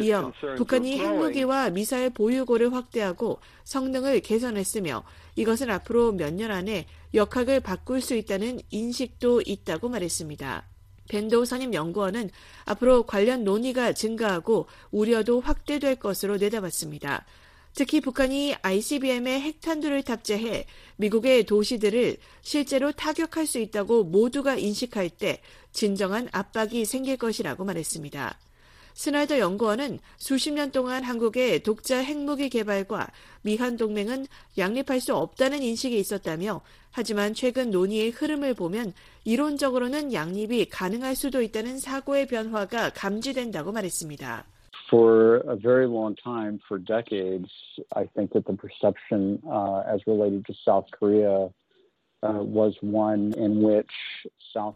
[0.04, 5.02] 이어 북한이 핵무기와 미사일 보유고를 확대하고 성능을 개선했으며
[5.36, 10.64] 이것은 앞으로 몇 년 안에 역학을 바꿀 수 있다는 인식도 있다고 말했습니다.
[11.08, 12.30] 벤도 선임 연구원은
[12.64, 17.24] 앞으로 관련 논의가 증가하고 우려도 확대될 것으로 내다봤습니다.
[17.74, 25.40] 특히 북한이 ICBM에 핵탄두를 탑재해 미국의 도시들을 실제로 타격할 수 있다고 모두가 인식할 때
[25.72, 28.38] 진정한 압박이 생길 것이라고 말했습니다.
[28.94, 33.08] 스나이더 연구원은 수십 년 동안 한국의 독자 핵무기 개발과
[33.42, 34.26] 미한 동맹은
[34.56, 36.60] 양립할 수 없다는 인식이 있었다며
[36.92, 38.92] 하지만 최근 논의의 흐름을 보면
[39.24, 44.44] 이론적으로는 양립이 가능할 수도 있다는 사고의 변화가 감지된다고 말했습니다.
[44.88, 47.50] For a very long time, for decades,
[47.96, 51.50] I think that the perception uh, as related to South Korea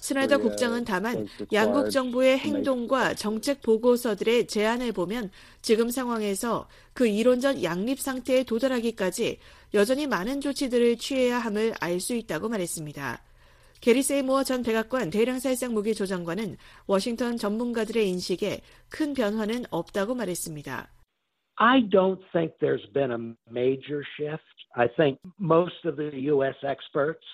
[0.01, 5.31] 스나이더 국장은 다만 양국 정부의 행동과 정책 보고서들의 제안을 보면
[5.63, 9.39] 지금 상황에서 그 이론적 양립 상태에 도달하기까지
[9.75, 13.23] 여전히 많은 조치들을 취해야 함을 알 수 있다고 말했습니다.
[13.81, 16.57] 게리 세이모어 전 백악관 대량살상 무기 조정관은
[16.87, 20.91] 워싱턴 전문가들의 인식에 큰 변화는 없다고 말했습니다.
[21.59, 23.19] I don't think there's been a
[23.51, 24.43] major shift.
[24.77, 26.55] I think most of the U.S.
[26.63, 27.25] experts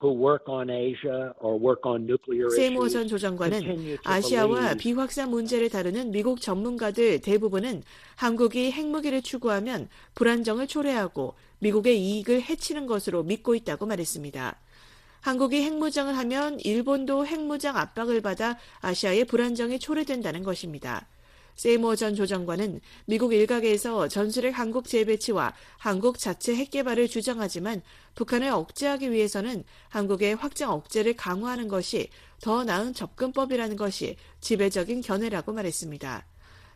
[0.00, 6.10] who work on Asia or work on nuclear 세모 전 조정관은 아시아와 비확산 문제를 다루는
[6.10, 7.82] 미국 전문가들 대부분은
[8.16, 14.58] 한국이 핵무기를 추구하면 불안정을 초래하고 미국의 이익을 해치는 것으로 믿고 있다고 말했습니다.
[15.20, 21.06] 한국이 핵무장을 하면 일본도 핵무장 압박을 받아 아시아의 불안정이 초래된다는 것입니다.
[21.56, 27.82] 세이모 전 조정관은 미국 일각에서 전술핵 한국 재배치와 한국 자체 핵 개발을 주장하지만
[28.14, 32.08] 북한을 억제하기 위해서는 한국의 확장 억제를 강화하는 것이
[32.40, 36.26] 더 나은 접근법이라는 것이 지배적인 견해라고 말했습니다.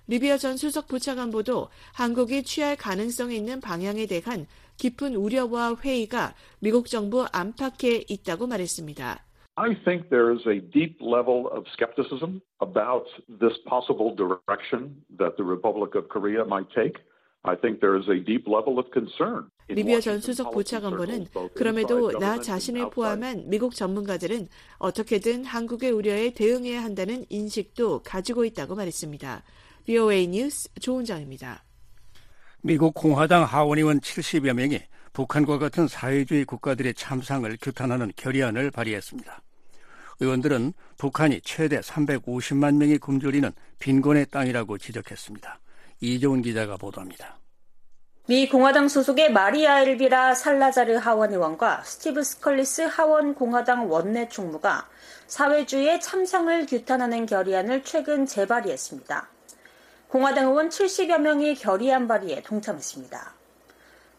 [0.07, 7.27] 리비아 전 수석 부차관보도 한국이 취할 가능성이 있는 방향에 대한 깊은 우려와 회의가 미국 정부
[7.33, 9.25] 안팎에 있다고 말했습니다.
[9.57, 15.45] I think there is a deep level of skepticism about this possible direction that the
[15.45, 16.99] Republic of Korea might take.
[17.45, 19.51] I think there is a deep level of concern.
[19.69, 27.25] 리비아 전 수석 부차관보는 그럼에도 나 자신을 포함한 미국 전문가들은 어떻게든 한국의 우려에 대응해야 한다는
[27.29, 29.43] 인식도 가지고 있다고 말했습니다.
[29.87, 31.65] VOA 뉴스 조은정입니다.
[32.63, 34.81] 미국 공화당 하원의원 70여 명이
[35.15, 39.41] 북한과 같은 사회주의 국가들의 참상을 규탄하는 결의안을 발의했습니다.
[40.21, 45.61] 의원들은 북한이 최대 350만 명이 굶주리는 빈곤의 땅이라고 지적했습니다.
[46.01, 47.39] 이종훈 기자가 보도합니다.
[48.27, 54.89] 미 공화당 소속의 마리아 엘비라 살라자르 하원 의원과 스티브 스컬리스 하원 공화당 원내 총무가
[55.27, 59.29] 사회주의의 참상을 규탄하는 결의안을 최근 재발의했습니다.
[60.09, 63.44] 공화당 의원 70여 명이 결의안 발의에 동참했습니다.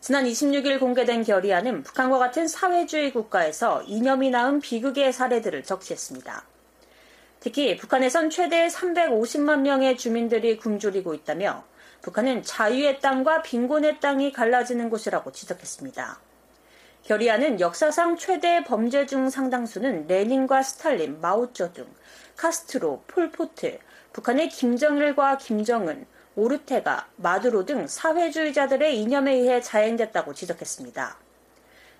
[0.06, 6.44] 지난 26일 공개된 결의안은 북한과 같은 사회주의 국가에서 이념이 낳은 비극의 사례들을 적시했습니다.
[7.40, 11.64] 특히 북한에선 최대 350만 명의 주민들이 굶주리고 있다며
[12.04, 16.20] 북한은 자유의 땅과 빈곤의 땅이 갈라지는 곳이라고 지적했습니다.
[17.02, 21.88] 결의안은 역사상 최대 범죄 중 상당수는 레닌과 스탈린, 마오쩌둥,
[22.38, 23.80] 카스트로, 폴포트,
[24.14, 31.18] 북한의 김정일과 김정은, 오르테가, 마두로 등 사회주의자들의 이념에 의해 자행됐다고 지적했습니다.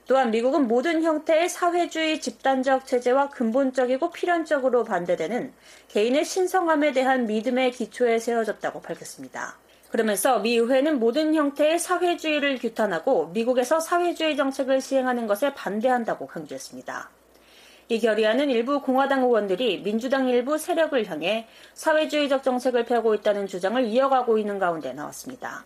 [0.08, 5.52] 또한 미국은 모든 형태의 사회주의 집단적 체제와 근본적이고 필연적으로 반대되는
[5.88, 9.58] 개인의 신성함에 대한 믿음의 기초에 세워졌다고 밝혔습니다.
[9.90, 17.10] 그러면서 미 의회는 모든 형태의 사회주의를 규탄하고 미국에서 사회주의 정책을 시행하는 것에 반대한다고 강조했습니다.
[17.88, 24.40] 이 결의안은 일부 공화당 의원들이 민주당 일부 세력을 향해 사회주의적 정책을 펴고 있다는 주장을 이어가고
[24.40, 25.66] 있는 가운데 나왔습니다.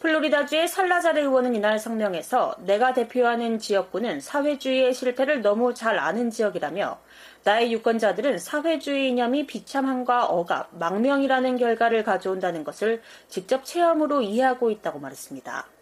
[0.00, 6.98] 플로리다주의 살라자르 의원은 이날 성명에서 내가 대표하는 지역구는 사회주의의 실패를 너무 잘 아는 지역이라며
[7.44, 15.77] 나의 유권자들은 사회주의 이념이 비참함과 억압, 망명이라는 결과를 가져온다는 것을 직접 체험으로 이해하고 있다고 말했습니다.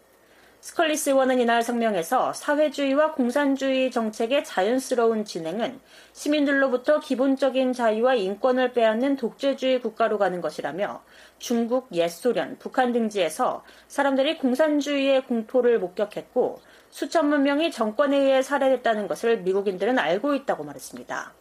[0.67, 5.79] 스컬리스 의원은 이날 성명에서 사회주의와 공산주의 정책의 자연스러운 진행은
[6.11, 11.01] 시민들로부터 기본적인 자유와 인권을 빼앗는 독재주의 국가로 가는 것이라며
[11.39, 19.97] 중국, 옛소련, 북한 등지에서 사람들이 공산주의의 공포를 목격했고 수천만 명이 정권에 의해 살해됐다는 것을 미국인들은
[19.97, 21.31] 알고 있다고 말했습니다.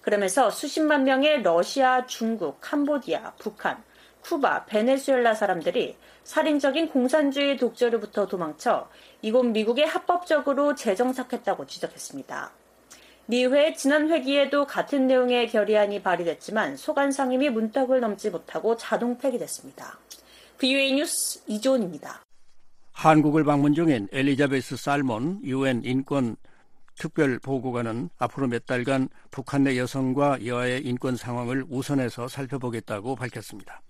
[0.00, 3.82] 그러면서 수십만 명의 러시아, 중국, 캄보디아, 북한,
[4.22, 8.88] 쿠바, 베네수엘라 사람들이 살인적인 공산주의 독재로부터 도망쳐
[9.22, 12.52] 이곳 미국에 합법적으로 재정착했다고 지적했습니다.
[13.26, 19.98] 미회 지난 회기에도 같은 내용의 결의안이 발의됐지만 소관 상임위 문턱을 넘지 못하고 자동 폐기됐습니다.
[20.58, 22.22] VOA 뉴스 이조은입니다.
[22.92, 26.36] 한국을 방문 중인 엘리자베스 살몬 유엔 인권
[26.98, 33.80] 특별 보고관은 앞으로 몇 달간 북한 내 여성과 여아의 인권 상황을 우선해서 살펴보겠다고 밝혔습니다.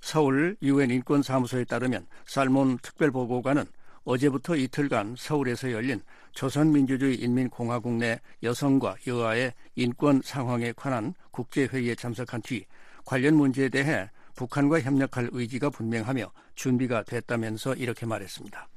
[0.00, 3.64] 서울 유엔 인권사무소에 따르면 살몬 특별보고관은
[4.04, 6.00] 어제부터 이틀간 서울에서 열린
[6.32, 12.64] 조선민주주의 인민공화국 내 여성과 여아의 인권 상황에 관한 국제회의에 참석한 뒤
[13.04, 18.68] 관련 문제에 대해 북한과 협력할 의지가 분명하며 준비가 됐다면서 이렇게 말했습니다.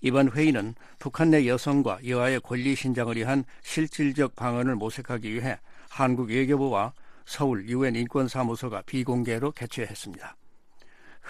[0.00, 6.92] 이번 회의는 북한 내 여성과 여아의 권리 신장을 위한 실질적 방안을 모색하기 위해 한국 외교부와
[7.24, 10.36] 서울 유엔 인권사무소가 비공개로 개최했습니다.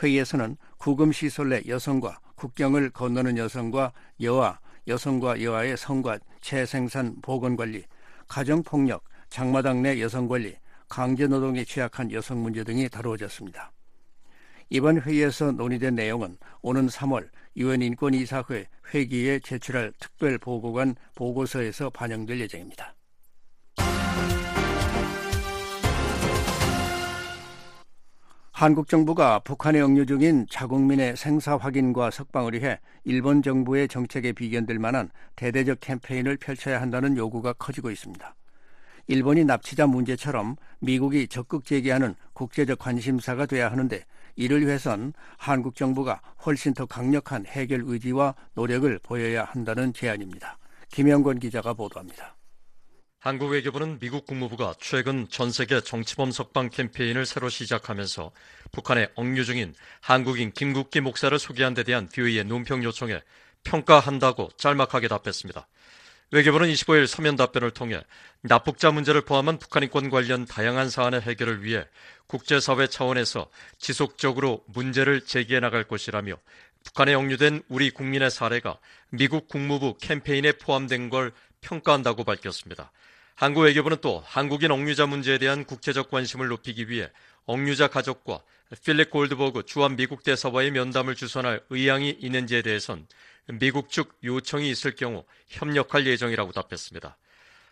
[0.02, 7.84] 회의에서는 구금시설 내 여성과 국경을 건너는 여성과 여아, 여성과 여아의 성과 재생산 보건관리,
[8.28, 10.54] 가정폭력, 장마당 내 여성관리,
[10.88, 13.72] 강제노동에 취약한 여성 문제 등이 다루어졌습니다.
[14.70, 22.94] 이번 회의에서 논의된 내용은 오는 3월 유엔 인권이사회 회기에 제출할 특별 보고관 보고서에서 반영될 예정입니다.
[28.58, 35.10] 한국 정부가 북한에 억류 중인 자국민의 생사 확인과 석방을 위해 일본 정부의 정책에 비견될 만한
[35.36, 38.34] 대대적 캠페인을 펼쳐야 한다는 요구가 커지고 있습니다.
[39.06, 46.74] 일본이 납치자 문제처럼 미국이 적극 제기하는 국제적 관심사가 돼야 하는데 이를 위해선 한국 정부가 훨씬
[46.74, 50.58] 더 강력한 해결 의지와 노력을 보여야 한다는 제안입니다.
[50.88, 52.37] 김영권 기자가 보도합니다.
[53.28, 58.30] 한국 외교부는 미국 국무부가 최근 전 세계 정치범 석방 캠페인을 새로 시작하면서
[58.72, 63.20] 북한에 억류 중인 한국인 김국기 목사를 소개한 데 대한 비의의 논평 요청에
[63.64, 65.68] 평가한다고 짤막하게 답했습니다.
[66.30, 68.00] 외교부는 25일 서면 답변을 통해
[68.40, 71.84] 납북자 문제를 포함한 북한 인권 관련 다양한 사안의 해결을 위해
[72.28, 76.32] 국제사회 차원에서 지속적으로 문제를 제기해 나갈 것이라며
[76.82, 78.78] 북한에 억류된 우리 국민의 사례가
[79.10, 82.90] 미국 국무부 캠페인에 포함된 걸 평가한다고 밝혔습니다.
[83.38, 87.08] 한국 외교부는 또 한국인 억류자 문제에 대한 국제적 관심을 높이기 위해
[87.46, 88.42] 억류자 가족과
[88.84, 93.06] 필립 골드버그 주한 미국 대사와의 면담을 주선할 의향이 있는지에 대해선
[93.46, 97.16] 미국 측 요청이 있을 경우 협력할 예정이라고 답했습니다.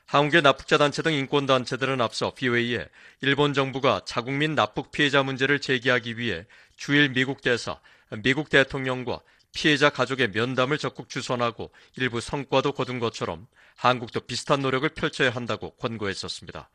[0.06, 2.86] 한국의 납북자 단체 등 인권 단체들은 앞서 BOA에
[3.22, 7.80] 일본 정부가 자국민 납북 피해자 문제를 제기하기 위해 주일 미국 대사,
[8.22, 9.18] 미국 대통령과
[9.56, 16.68] 피해자 가족의 면담을 적극 주선하고 일부 성과도 거둔 것처럼 한국도 비슷한 노력을 펼쳐야 한다고 권고했었습니다.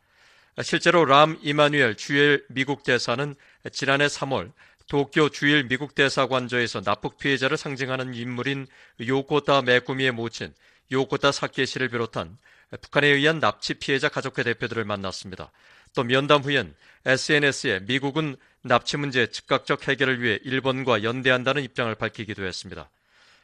[0.63, 3.36] 실제로 람 이마누엘 주엘 미국 대사는
[3.72, 4.52] 지난해 3월
[4.88, 8.65] 도쿄 주일 미국 대사관저에서 납북 피해자를 상징하는 인물인
[9.00, 10.52] 요코타 메구미의 모친
[10.91, 12.36] 요코타 사케시를 비롯한
[12.82, 15.52] 북한에 의한 납치 피해자 가족회 대표들을 만났습니다.
[15.93, 16.73] 또 면담 후엔
[17.06, 22.89] SNS에 미국은 납치 문제 즉각적 해결을 위해 일본과 연대한다는 입장을 밝히기도 했습니다.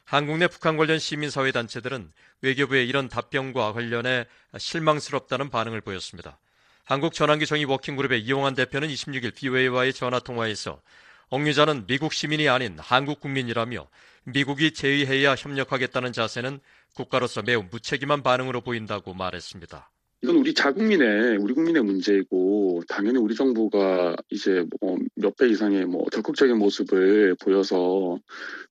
[0.04, 6.38] 한국 내 북한 관련 시민사회 단체들은 외교부의 이런 답변과 관련해 실망스럽다는 반응을 보였습니다.
[6.84, 10.80] 한국 전환기 정의 워킹그룹의 이용한 대표는 26일 BOA와의 전화통화에서
[11.28, 13.86] 억류자는 미국 시민이 아닌 한국 국민이라며
[14.24, 16.60] 미국이 제의해야 협력하겠다는 자세는
[16.94, 19.90] 국가로서 매우 무책임한 반응으로 보인다고 말했습니다.
[20.20, 26.04] 이건 우리 자국민의 우리 국민의 문제이고 당연히 우리 정부가 이제 뭐 몇 배 이상의 뭐
[26.12, 28.18] 적극적인 모습을 보여서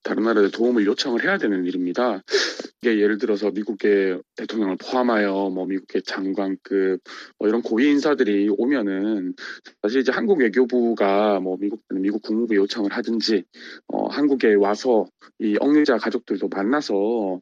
[0.03, 2.23] 다른 나라에 도움을 요청을 해야 되는 일입니다.
[2.81, 7.01] 이게 예를 들어서 미국의 대통령을 포함하여 뭐 미국의 장관급
[7.37, 9.33] 뭐 이런 고위 인사들이 오면은
[9.81, 13.43] 사실 이제 한국 외교부가 뭐 미국 미국 국무부 요청을 하든지
[13.87, 15.05] 어 한국에 와서
[15.39, 16.93] 이 억류자 가족들도 만나서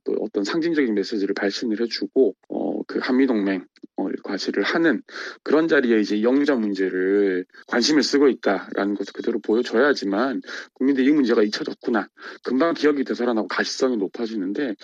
[0.04, 3.66] 또 어떤 상징적인 메시지를 발신을 해주고 어그 한미 동맹
[3.98, 5.02] 어, 과시를 하는
[5.44, 10.42] 그런 자리에 이제 영유자 문제를 관심을 쓰고 있다라는 것을 그대로 보여줘야지만
[10.74, 12.10] 국민들이 이 문제가 잊혀졌구나
[12.44, 14.76] 금방 기억이 되살아나고 가시성이 높아지는데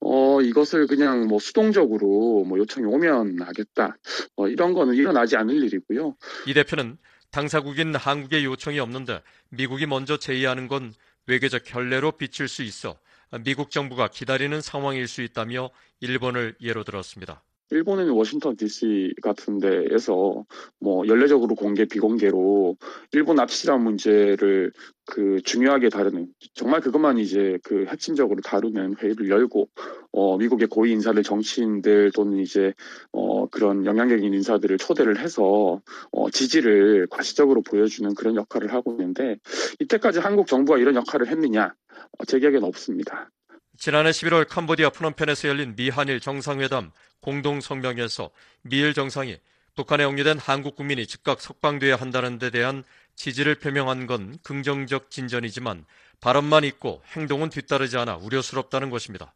[0.00, 3.96] 어 이것을 그냥 뭐 수동적으로 뭐 요청이 오면 하겠다
[4.36, 6.16] 어, 이런 거는 일어나지 않을 일이고요.
[6.46, 6.98] 이 대표는
[7.30, 10.92] 당사국인 한국의 요청이 없는데 미국이 먼저 제의하는 건
[11.26, 12.98] 외교적 결례로 비칠 수 있어
[13.40, 17.42] 미국 정부가 기다리는 상황일 수 있다며 일본을 예로 들었습니다.
[17.72, 20.44] 일본은 워싱턴 DC 같은 데에서
[20.78, 22.76] 뭐 연례적으로 공개 비공개로
[23.12, 24.72] 일본 납치자 문제를
[25.06, 29.68] 그 중요하게 다루는 정말 그것만 이제 그 핵심적으로 다루는 회의를 열고
[30.12, 32.72] 어 미국의 고위 인사들 정치인들 또는 이제
[33.12, 35.80] 어 그런 영향력 있는 인사들을 초대를 해서
[36.12, 39.38] 어 지지를 과시적으로 보여주는 그런 역할을 하고 있는데
[39.80, 41.74] 이때까지 한국 정부가 이런 역할을 했느냐
[42.18, 43.30] 어, 제 기억에는 없습니다.
[43.78, 48.30] 지난해 11월 캄보디아 프놈펜에서 열린 미한일 정상회담 공동 성명에서
[48.62, 49.38] 미일 정상이
[49.74, 52.84] 북한에 억류된 한국 국민이 즉각 석방돼야 한다는 데 대한
[53.16, 55.86] 지지를 표명한 건 긍정적 진전이지만
[56.20, 59.34] 발언만 있고 행동은 뒤따르지 않아 우려스럽다는 것입니다.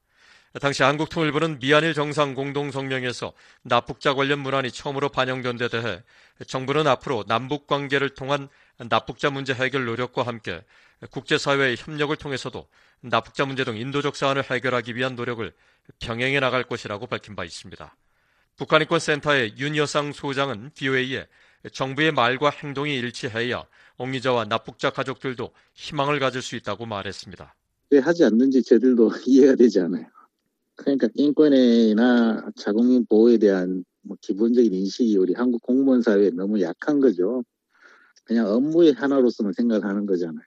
[0.61, 6.03] 당시 한국통일부는 미한일 정상 공동성명에서 납북자 관련 문안이 처음으로 반영된 데 대해
[6.46, 10.62] 정부는 앞으로 남북 관계를 통한 납북자 문제 해결 노력과 함께
[11.11, 12.66] 국제사회의 협력을 통해서도
[13.02, 15.52] 납북자 문제 등 인도적 사안을 해결하기 위한 노력을
[16.00, 17.96] 병행해 나갈 것이라고 밝힌 바 있습니다.
[18.56, 21.26] 북한인권센터의 윤 여상 소장은 BOA에
[21.72, 23.64] 정부의 말과 행동이 일치해야
[23.98, 27.54] 옥리자와 납북자 가족들도 희망을 가질 수 있다고 말했습니다.
[27.90, 30.06] 왜 하지 않는지 저들도 이해가 되지 않아요.
[30.74, 37.44] 그러니까 인권이나 자국민 보호에 대한 뭐 기본적인 인식이 우리 한국 공무원 사회에 너무 약한 거죠.
[38.24, 40.44] 그냥 업무의 하나로서만 생각하는 거잖아요.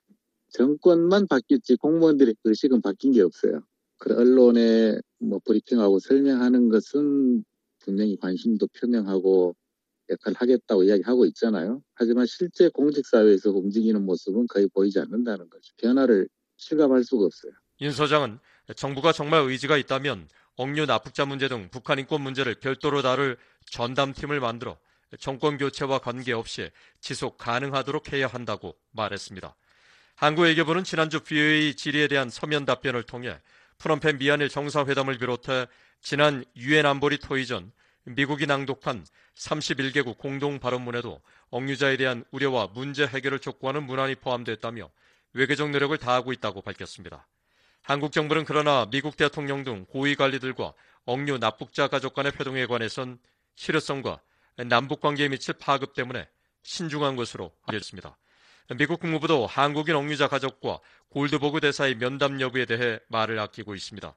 [0.52, 3.62] 정권만 바뀌었지 공무원들의 의식은 바뀐 게 없어요.
[3.98, 7.44] 그 언론에 뭐 브리핑하고 설명하는 것은
[7.80, 9.54] 분명히 관심도 표명하고
[10.10, 11.82] 역할을 하겠다고 이야기하고 있잖아요.
[11.94, 15.72] 하지만 실제 공직사회에서 움직이는 모습은 거의 보이지 않는다는 거죠.
[15.76, 17.52] 변화를 실감할 수가 없어요.
[17.80, 18.38] 윤 소장은
[18.76, 23.38] 정부가 정말 의지가 있다면 억류 납북자 문제 등 북한 인권 문제를 별도로 다룰
[23.70, 24.78] 전담팀을 만들어
[25.18, 29.54] 정권 교체와 관계없이 지속 가능하도록 해야 한다고 말했습니다.
[30.20, 33.40] 한국외교부는 지난주 BOA 질의에 대한 서면 답변을 통해
[33.78, 35.66] 프롬펜 미한일 정상회담을 비롯해
[36.02, 37.72] 지난 유엔 안보리 토의 전
[38.04, 44.90] 미국이 낭독한 31개국 공동 발언문에도 억류자에 대한 우려와 문제 해결을 촉구하는 문안이 포함됐다며
[45.32, 47.26] 외교적 노력을 다하고 있다고 밝혔습니다.
[47.80, 50.74] 한국 정부는 그러나 미국 대통령 등 고위 관리들과
[51.06, 53.18] 억류 납북자 가족 간의 회동에 관해선
[53.54, 54.20] 실효성과
[54.66, 56.28] 남북 관계에 미칠 파급 때문에
[56.62, 58.18] 신중한 것으로 알렸습니다.
[58.76, 60.78] 미국 국무부도 한국인 억류자 가족과
[61.08, 64.14] 골드버그 대사의 면담 여부에 대해 말을 아끼고 있습니다.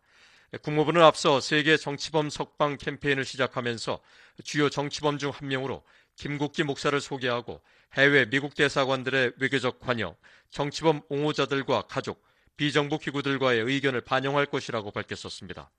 [0.61, 3.99] 국무부는 앞서 세계 정치범 석방 캠페인을 시작하면서
[4.43, 5.83] 주요 정치범 중 한 명으로
[6.17, 7.61] 김국기 목사를 소개하고
[7.93, 10.15] 해외 미국 대사관들의 외교적 관여,
[10.51, 12.23] 정치범 옹호자들과 가족,
[12.55, 15.71] 비정부 기구들과의 의견을 반영할 것이라고 밝혔었습니다.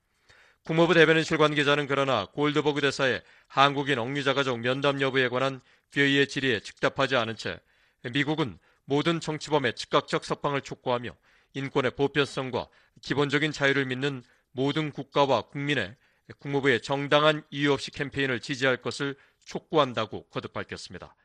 [0.65, 5.61] 국무부 대변인실 관계자는 그러나 골드버그 대사의 한국인 억류자 가족 면담 여부에 관한
[5.91, 7.61] 뷰이의 질의에 즉답하지 않은 채
[8.03, 11.15] 미국은 모든 정치범의 즉각적 석방을 촉구하며
[11.53, 12.67] 인권의 보편성과
[13.01, 15.95] 기본적인 자유를 믿는 모든 국가와 국민의
[16.39, 19.15] 국무부의 정당한 이유 없이 캠페인을 지지할 것을
[19.45, 21.15] 촉구한다고 거듭 밝혔습니다.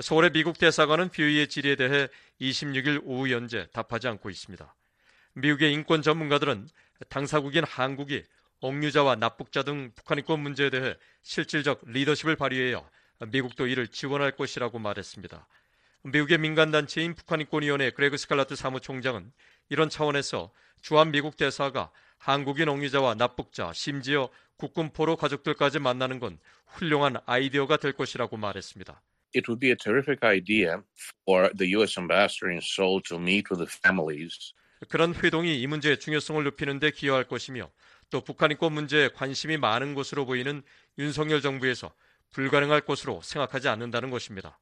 [0.00, 2.08] 서울의 미국 대사관은 VOA의 질의에 대해
[2.40, 4.74] 26일 오후 현재 답하지 않고 있습니다.
[5.34, 6.68] 미국의 인권 전문가들은
[7.08, 8.24] 당사국인 한국이
[8.60, 12.82] 억류자와 납북자 등 북한 인권 문제에 대해 실질적 리더십을 발휘해야
[13.28, 15.46] 미국도 이를 지원할 것이라고 말했습니다.
[16.06, 19.32] 미국의 민간단체인 북한인권위원회 그레그 스칼라튜 사무총장은
[19.70, 27.78] 이런 차원에서 주한 미국 대사가 한국인 억류자와 납북자, 심지어 국군포로 가족들까지 만나는 건 훌륭한 아이디어가
[27.78, 29.02] 될 것이라고 말했습니다.
[29.34, 30.76] It would be a terrific idea
[31.28, 31.98] for the U.S.
[31.98, 34.54] ambassador in Seoul to meet with the families.
[34.88, 37.68] 그런 회동이 이 문제의 중요성을 높이는 데 기여할 것이며
[38.10, 40.62] 또 북한 인권 문제에 관심이 많은 것으로 보이는
[40.98, 41.92] 윤석열 정부에서
[42.30, 44.60] 불가능할 것으로 생각하지 않는다는 것입니다.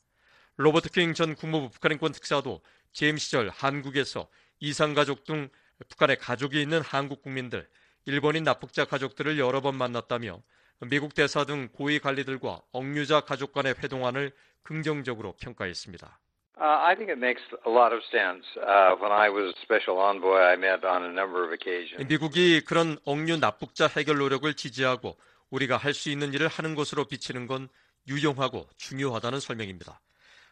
[0.56, 2.60] 로버트 킹 전 국무부 북한인권 특사도
[2.92, 4.28] 재임 시절 한국에서
[4.60, 5.48] 이상가족 등
[5.88, 7.68] 북한에 가족이 있는 한국 국민들,
[8.06, 10.42] 일본인 납북자 가족들을 여러 번 만났다며
[10.82, 14.30] 미국 대사 등 고위 관리들과 억류자 가족 간의 회동안을
[14.62, 16.20] 긍정적으로 평가했습니다.
[16.56, 18.46] Uh, I think it makes a lot of sense.
[18.62, 22.06] Uh, when I was special envoy, I met on a number of occasions.
[22.06, 25.16] 미국이 그런 억류 납북자 해결 노력을 지지하고
[25.50, 27.68] 우리가 할 수 있는 일을 하는 것으로 비치는 건
[28.06, 30.00] 유용하고 중요하다는 설명입니다.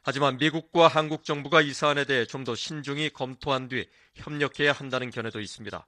[0.02, 5.40] 하지만 미국과 한국 정부가 이 사안에 대해 좀 더 신중히 검토한 뒤 협력해야 한다는 견해도
[5.40, 5.86] 있습니다.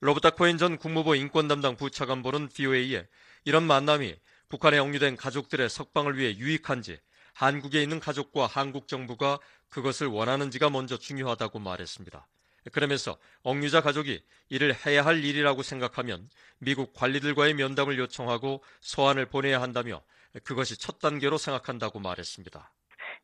[0.00, 3.06] 로버타 코엔 전 국무부 인권 담당 부차관보는 VOA에
[3.44, 4.14] 이런 만남이
[4.48, 6.98] 북한에 억류된 가족들의 석방을 위해 유익한지
[7.32, 12.26] 한국에 있는 가족과 한국 정부가 그것을 원하는지가 먼저 중요하다고 말했습니다.
[12.72, 20.02] 그러면서 억류자 가족이 이를 해야 할 일이라고 생각하면 미국 관리들과의 면담을 요청하고 소환을 보내야 한다며
[20.44, 22.72] 그것이 첫 단계로 생각한다고 말했습니다.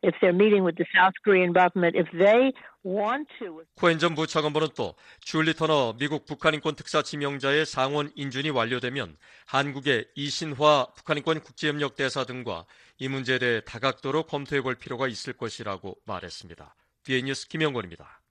[0.03, 2.51] If they're meeting with the South Korean government, if they
[2.83, 3.63] want to.
[3.75, 9.15] 코엔 전 부차관보는 또 줄리 터너 미국 북한인권 특사 지명자의 상원 인준이 완료되면
[9.47, 12.65] 한국의 이신화 북한인권 국제협력 대사 등과
[12.99, 16.75] 이 문제에 대해 다각도로 검토해 볼 필요가 있을 것이라고 말했습니다.
[17.03, 18.21] 뒤에 뉴스 김영권입니다.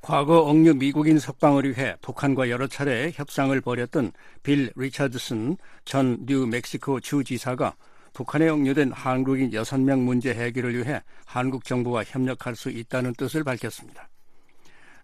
[0.00, 4.12] 과거 억류 미국인 석방을 위해 북한과 여러 차례 협상을 벌였던
[4.42, 7.74] 빌 리차드슨 전 뉴멕시코 주지사가
[8.18, 14.08] 북한에 억류된 한국인 6명 문제 해결을 위해 한국 정부와 협력할 수 있다는 뜻을 밝혔습니다.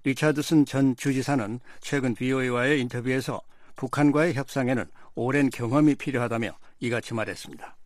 [0.03, 3.41] 리차드슨 전 주지사는 최근 BOA와의 인터뷰에서
[3.77, 7.77] 북한과의 협상에는 오랜 경험이 필요하다며 이같이 말했습니다.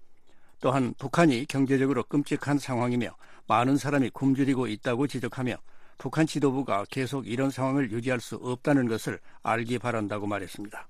[0.60, 3.14] 또한 북한이 경제적으로 끔찍한 상황이며
[3.48, 5.58] 많은 사람이 굶주리고 있다고 지적하며
[5.98, 10.88] 북한 지도부가 계속 이런 상황을 유지할 수 없다는 것을 알기 바란다고 말했습니다.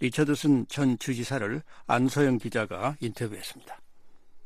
[0.00, 3.80] 리처드슨 전 주지사를 안소영 기자가 인터뷰했습니다.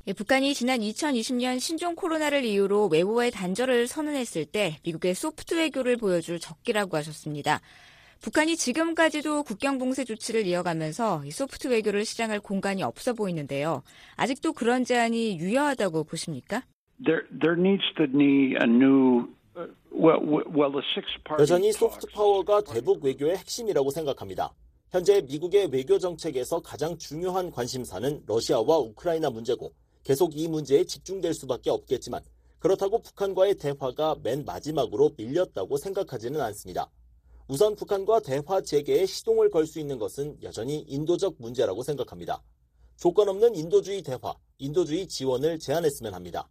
[0.09, 6.41] 예, 북한이 지난 2020년 신종 코로나를 이유로 외부와의 단절을 선언했을 때 미국의 소프트 외교를 보여줄
[6.41, 7.61] 적기라고 하셨습니다.
[8.21, 13.83] 북한이 지금까지도 국경 봉쇄 조치를 이어가면서 소프트 외교를 시장할 공간이 없어 보이는데요.
[14.17, 16.63] 아직도 그런 제안이 유효하다고 보십니까?
[17.05, 19.29] There, there needs to be a new
[21.39, 24.53] 여전히 소프트 파워가 대북 외교의 핵심이라고 생각합니다.
[24.93, 29.73] 현재 미국의 외교 정책에서 가장 중요한 관심사는 러시아와 우크라이나 문제고
[30.05, 32.23] 계속 이 문제에 집중될 수밖에 없겠지만
[32.59, 36.91] 그렇다고 북한과의 대화가 맨 마지막으로 밀렸다고 생각하지는 않습니다.
[37.49, 42.43] 우선 북한과 대화 재개에 시동을 걸 수 있는 것은 여전히 인도적 문제라고 생각합니다.
[42.99, 46.51] 조건 없는 인도주의 대화, 인도주의 지원을 제안했으면 합니다.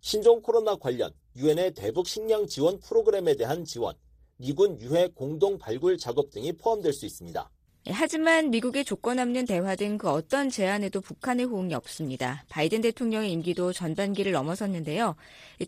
[0.00, 3.94] 신종 코로나 관련 유엔의 대북 식량 지원 프로그램에 대한 지원,
[4.38, 7.48] 미군 유해 공동 발굴 작업 등이 포함될 수 있습니다.
[7.88, 12.44] 예, 하지만 미국의 조건 없는 대화 등 그 어떤 제안에도 북한의 호응이 없습니다.
[12.50, 15.14] 바이든 대통령의 임기도 전반기를 넘어섰는데요.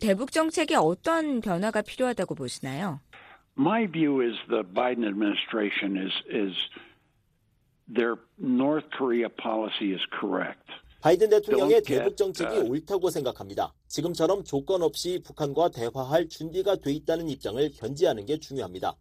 [0.01, 2.99] 대북 정책에 어떤 변화가 필요하다고 보시나요?
[3.57, 6.53] My view is the Biden administration is is
[7.91, 10.61] their North Korea policy is correct.
[11.01, 13.73] 바이든 대통령의 대북 정책이 옳다고 생각합니다.
[13.87, 18.95] 지금처럼 조건 없이 북한과 대화할 준비가 돼 있다는 입장을 견지하는 게 중요합니다.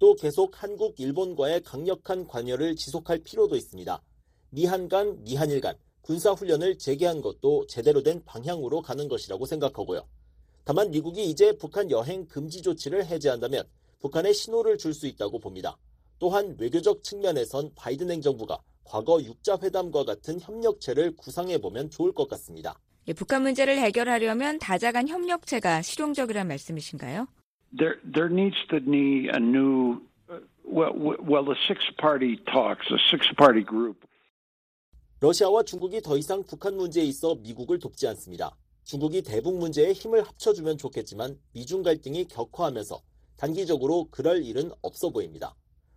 [0.00, 4.02] 또 계속 한국, 일본과의 강력한 관여를 지속할 필요도 있습니다.
[4.48, 10.08] 미한 간, 미한일 간 군사훈련을 재개한 것도 제대로 된 방향으로 가는 것이라고 생각하고요.
[10.64, 13.64] 다만 미국이 이제 북한 여행 금지 조치를 해제한다면
[14.00, 15.76] 북한에 신호를 줄 수 있다고 봅니다.
[16.18, 22.78] 또한 외교적 측면에선 바이든 행정부가 과거 육자회담과 같은 협력체를 구상해보면 좋을 것 같습니다.
[23.06, 27.26] 예, 북한 문제를 해결하려면 다자간 협력체가 실용적이란 말씀이신가요?
[27.76, 30.00] There there needs to be a new
[30.64, 33.96] well well the six party talks a six party group
[35.20, 38.56] 러시아와 중국이 더 이상 북한 문제에 있어 미국을 돕지 않습니다.
[38.84, 43.02] 중국이 대북 문제에 힘을 합쳐주면 좋겠지만 미중 갈등이 격화하면서
[43.36, 45.54] 단기적으로 그럴 일은 없어 보입니다.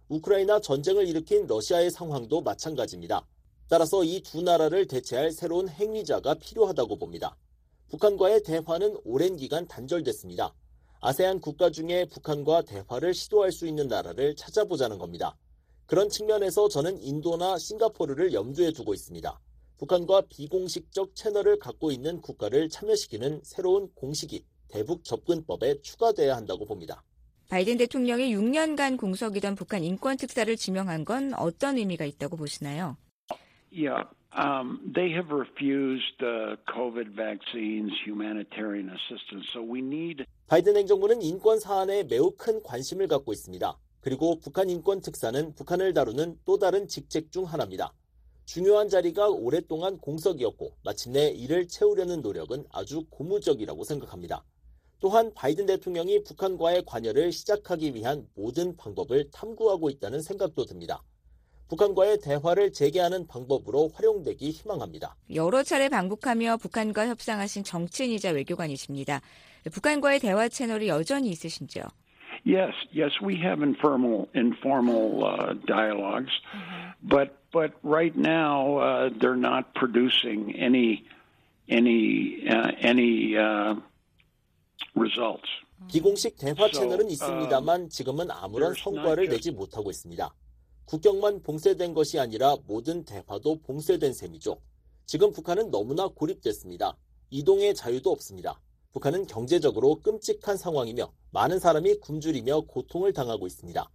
[0.10, 3.26] 우크라이나 전쟁을 일으킨 러시아의 상황도 마찬가지입니다.
[3.70, 7.38] 따라서 이 두 나라를 대체할 새로운 행위자가 필요하다고 봅니다.
[7.90, 10.54] 북한과의 대화는 오랜 기간 단절됐습니다.
[11.06, 15.36] 아세안 국가 중에 북한과 대화를 시도할 수 있는 나라를 찾아보자는 겁니다.
[15.86, 19.38] 그런 측면에서 저는 인도나 싱가포르를 염두에 두고 있습니다.
[19.80, 27.04] 북한과 비공식적 채널을 갖고 있는 국가를 참여시키는 새로운 공식이 대북 접근법에 추가돼야 한다고 봅니다.
[27.50, 32.96] 바이든 대통령이 6년간 공석이던 북한 인권 특사를 지명한 건 어떤 의미가 있다고 보시나요?
[33.74, 39.46] Yeah, um, they have refused uh, COVID vaccines, humanitarian assistance.
[39.54, 40.26] So we need.
[40.48, 43.78] 바이든 행정부는 인권 사안에 매우 큰 관심을 갖고 있습니다.
[44.02, 47.94] 그리고 북한 인권 특사는 북한을 다루는 또 다른 직책 중 하나입니다.
[48.46, 54.44] 중요한 자리가 오랫동안 공석이었고 마침내 이를 채우려는 노력은 아주 고무적이라고 생각합니다.
[55.00, 61.02] 또한 바이든 대통령이 북한과의 관여를 시작하기 위한 모든 방법을 탐구하고 있다는 생각도 듭니다.
[61.70, 65.16] 북한과의 대화를 재개하는 방법으로 활용되기 희망합니다.
[65.34, 69.22] 여러 차례 방북하며 북한과 협상하신 정치인이자 외교관이십니다.
[69.72, 71.84] 북한과의 대화 채널이 여전히 있으신지요?
[72.46, 76.32] Yes, yes, we have informal informal uh, dialogues,
[77.02, 81.06] but but right now uh, they're not producing any
[81.70, 83.38] any uh, any
[84.94, 85.48] results.
[85.88, 90.30] 비공식 대화 채널은 있습니다만 지금은 아무런 성과를 내지 못하고 있습니다.
[90.86, 94.58] 국경만 봉쇄된 것이 아니라 모든 대화도 봉쇄된 셈이죠.
[95.06, 96.96] 지금 북한은 너무나 고립됐습니다.
[97.30, 98.60] 이동의 자유도 없습니다.
[98.94, 103.90] 북한은 경제적으로 끔찍한 상황이며 많은 사람이 굶주리며 고통을 당하고 있습니다.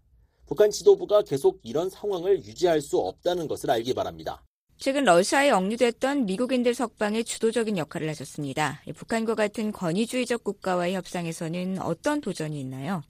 [0.47, 4.43] 북한 지도부가 계속 이런 상황을 유지할 수 없다는 것을 알기 바랍니다.
[4.77, 8.81] 최근 러시아에 억류됐던 미국인들 석방에 주도적인 역할을 하셨습니다.
[8.95, 13.03] 북한과 같은 권위주의적 국가와의 협상에서는 어떤 도전이 있나요?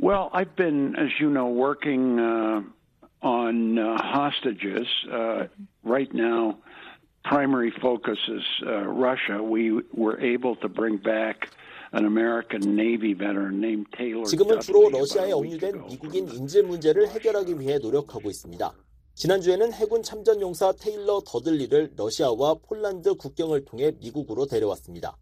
[0.00, 2.62] Well, I've been, as you know, working uh,
[3.22, 4.86] on uh, hostages.
[5.10, 5.46] Uh,
[5.84, 6.58] right now,
[7.24, 9.42] primary focus is uh, Russia.
[9.42, 11.50] We were able to bring back
[11.92, 14.24] an American Navy veteran named Taylor.
[14.24, 18.72] 지금은 주로 러시아에 억류된 미국인 인질 문제를 해결하기 위해 노력하고 있습니다.
[19.14, 25.16] 지난주에는 해군 참전 용사 테일러 더들리를 러시아와 폴란드 국경을 통해 미국으로 데려왔습니다.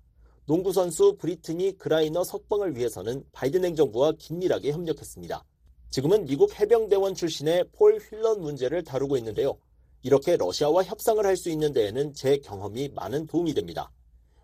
[0.45, 5.43] 농구 선수 브리트니 그라이너 석방을 위해서는 바이든 행정부와 긴밀하게 협력했습니다.
[5.91, 9.59] 지금은 미국 해병대원 출신의 폴 휠런 문제를 다루고 있는데요.
[10.03, 13.91] 이렇게 러시아와 협상을 할 수 있는 데에는 제 경험이 많은 도움이 됩니다.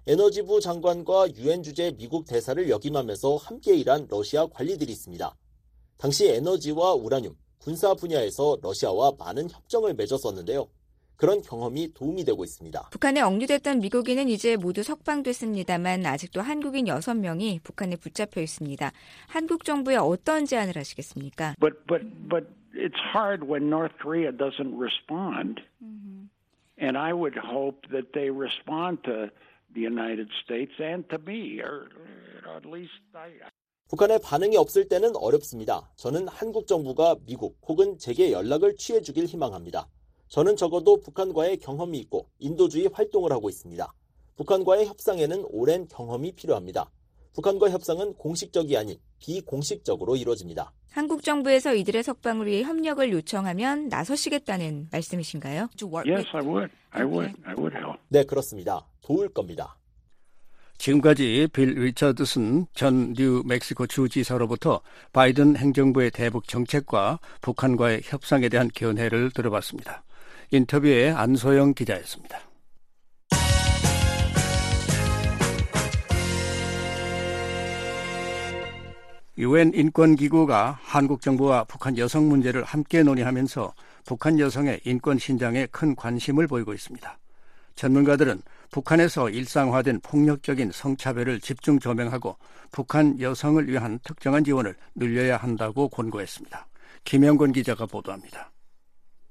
[0.07, 5.37] 에너지부 장관과 유엔 주재 미국 대사를 역임하면서 함께 일한 러시아 관리들이 있습니다.
[5.99, 10.67] 당시 에너지와 우라늄, 군사 분야에서 러시아와 많은 협정을 맺었었는데요.
[11.23, 12.89] 그런 경험이 도움이 되고 있습니다.
[12.91, 18.91] 북한에 억류됐던 미국인은 이제 모두 석방됐습니다만 아직도 한국인 6명이 북한에 붙잡혀 있습니다.
[19.29, 21.55] 한국 정부에 어떤 제안을 하시겠습니까?
[21.61, 25.63] But but but it's hard when North Korea doesn't respond.
[25.79, 26.27] Mm-hmm.
[26.83, 29.31] And I would hope that they respond to
[29.79, 31.87] the United States and to me or
[32.51, 33.31] at least I
[33.91, 35.89] 북한의 반응이 없을 때는 어렵습니다.
[35.95, 39.87] 저는 한국 정부가 미국 혹은 제게 연락을 취해 주길 희망합니다.
[40.33, 43.93] 저는 적어도 북한과의 경험이 있고 인도주의 활동을 하고 있습니다.
[44.37, 46.91] 북한과의 협상에는 오랜 경험이 필요합니다.
[47.35, 50.73] 북한과 협상은 공식적이 아닌 비공식적으로 이루어집니다.
[50.91, 55.69] 한국 정부에서 이들의 석방을 위해 협력을 요청하면 나서시겠다는 말씀이신가요?
[56.11, 56.73] Yes, I would.
[56.93, 57.35] I would.
[57.45, 58.01] I would help.
[58.09, 58.87] 네, 그렇습니다.
[59.03, 59.77] 도울 겁니다.
[60.79, 64.81] 지금까지 빌 리처드슨 전 뉴멕시코 주지사로부터
[65.13, 70.05] 바이든 행정부의 대북 정책과 북한과의 협상에 대한 견해를 들어봤습니다.
[70.55, 72.39] 인터뷰에 안소영 기자였습니다.
[79.39, 83.73] 유엔 인권기구가 한국 정부와 북한 여성 문제를 함께 논의하면서
[84.05, 87.19] 북한 여성의 인권 신장에 큰 관심을 보이고 있습니다.
[87.75, 92.37] 전문가들은 북한에서 일상화된 폭력적인 성차별을 집중 조명하고
[92.71, 96.67] 북한 여성을 위한 특정한 지원을 늘려야 한다고 권고했습니다.
[97.05, 98.53] 김영권 기자가 보도합니다.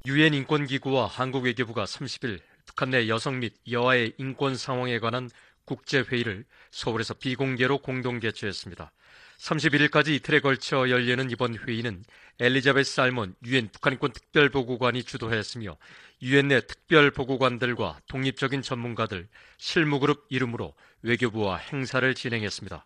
[0.08, 5.30] 유엔 인권기구와 한국 외교부가 30일 북한 내 여성 및 여아의 인권 상황에 관한
[5.66, 8.92] 국제회의를 서울에서 비공개로 공동 개최했습니다.
[9.38, 12.04] 31일까지 이틀에 걸쳐 열리는 이번 회의는
[12.40, 15.78] 엘리자베스 살몬 유엔 북한인권 특별보고관이 주도했으며
[16.24, 19.28] 유엔 내 특별보고관들과 독립적인 전문가들,
[19.58, 20.74] 실무그룹 이름으로
[21.04, 22.86] 외교부와 행사를 진행했습니다.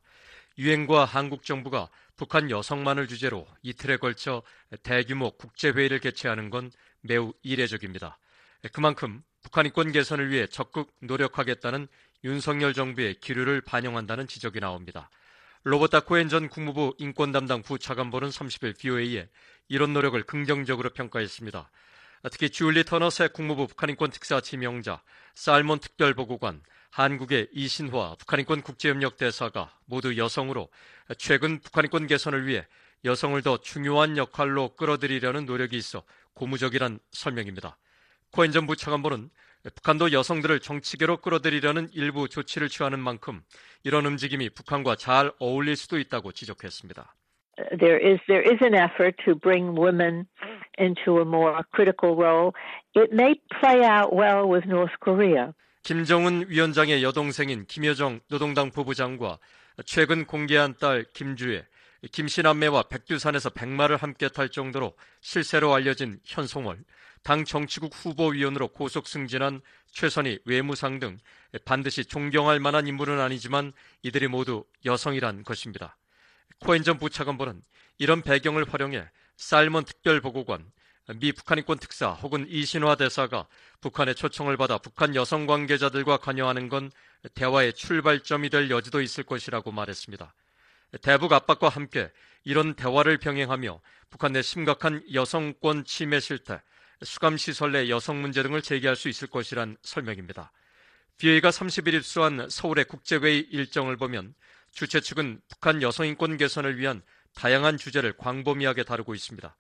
[0.57, 4.41] 유엔과 한국 정부가 북한 여성만을 주제로 이틀에 걸쳐
[4.84, 6.72] 대규모 국제회의를 개최하는 건
[7.05, 8.17] 매우 이례적입니다.
[8.73, 11.87] 그만큼 북한 인권 개선을 위해 적극 노력하겠다는
[12.23, 15.09] 윤석열 정부의 기류를 반영한다는 지적이 나옵니다.
[15.63, 19.27] 로버타 코엔 전 국무부 인권 담당 부차관보는 30일 BOA에
[19.67, 21.71] 이런 노력을 긍정적으로 평가했습니다.
[22.31, 25.01] 특히 줄리 터너 새 국무부 북한인권 특사 지명자,
[25.35, 30.69] 살몬 특별보고관, 한국의 이신화 북한인권 국제협력 대사가 모두 여성으로
[31.17, 32.65] 최근 북한인권 개선을 위해
[33.03, 36.03] 여성을 더 중요한 역할로 끌어들이려는 노력이 있어
[36.36, 37.77] 고무적이란 설명입니다.
[38.31, 39.29] 코엔 전 부차관보는
[39.75, 43.41] 북한도 여성들을 정치계로 끌어들이려는 일부 조치를 취하는 만큼
[43.83, 47.15] 이런 움직임이 북한과 잘 어울릴 수도 있다고 지적했습니다.
[47.79, 50.27] There is there is an effort to bring women
[50.77, 52.51] into a more critical role.
[52.95, 55.53] It may play out well with North Korea.
[55.83, 59.39] 김정은 위원장의 여동생인 김여정 노동당 부부장과
[59.86, 61.65] 최근 공개한 딸 김주혜,
[62.11, 66.83] 김신남매와 백두산에서 백마를 함께 탈 정도로 실세로 알려진 현송월,
[67.23, 71.17] 당 정치국 후보위원으로 고속 승진한 최선희 외무상 등
[71.65, 75.97] 반드시 존경할 만한 인물은 아니지만 이들이 모두 여성이란 것입니다.
[76.59, 77.61] 코엔 전 부차관보는
[77.97, 80.71] 이런 배경을 활용해 살먼 특별보고관,
[81.19, 83.47] 미 북한인권 특사 혹은 이신화 대사가
[83.81, 86.91] 북한의 초청을 받아 북한 여성 관계자들과 관여하는 건
[87.33, 90.33] 대화의 출발점이 될 여지도 있을 것이라고 말했습니다.
[91.01, 92.11] 대북 압박과 함께
[92.43, 96.61] 이런 대화를 병행하며 북한 내 심각한 여성권 침해 실태,
[97.03, 100.51] 수감시설 내 여성 문제 등을 제기할 수 있을 것이란 설명입니다.
[101.17, 104.33] BA가 30일 입수한 서울의 국제회의 일정을 보면
[104.71, 107.01] 주최 측은 북한 여성인권 개선을 위한
[107.33, 109.55] 다양한 주제를 광범위하게 다루고 있습니다.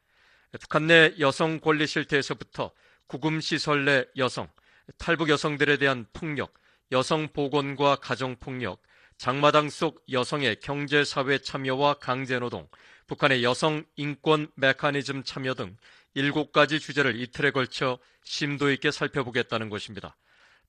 [0.59, 2.71] 북한 내 여성 권리 실태에서부터
[3.07, 4.49] 구금 시설 내 여성,
[4.97, 6.53] 탈북 여성들에 대한 폭력,
[6.91, 8.81] 여성 보건과 가정 폭력,
[9.17, 12.67] 장마당 속 여성의 경제 사회 참여와 강제 노동,
[13.07, 15.77] 북한의 여성 인권 메커니즘 참여 등
[16.13, 20.15] 일곱 가지 주제를 이틀에 걸쳐 심도 있게 살펴보겠다는 것입니다.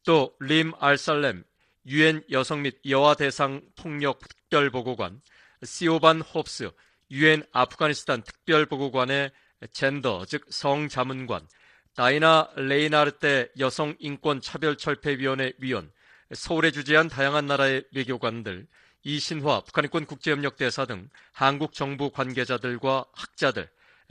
[0.05, 1.45] 또 림 알살렘
[1.87, 5.21] 유엔 여성 및 여아 대상 폭력 특별보고관,
[5.65, 6.71] 시오반 홉스
[7.11, 9.31] 유엔 아프가니스탄 특별보고관의
[9.73, 11.47] 젠더 즉 성자문관,
[11.95, 15.91] 다이나 레이나르테 여성인권차별철폐위원회 위원,
[16.35, 18.67] 서울에 주재한 다양한 나라의 외교관들,
[19.05, 23.69] 이신화 북한인권 국제협력 대사 등 한국 정부 관계자들과 학자들,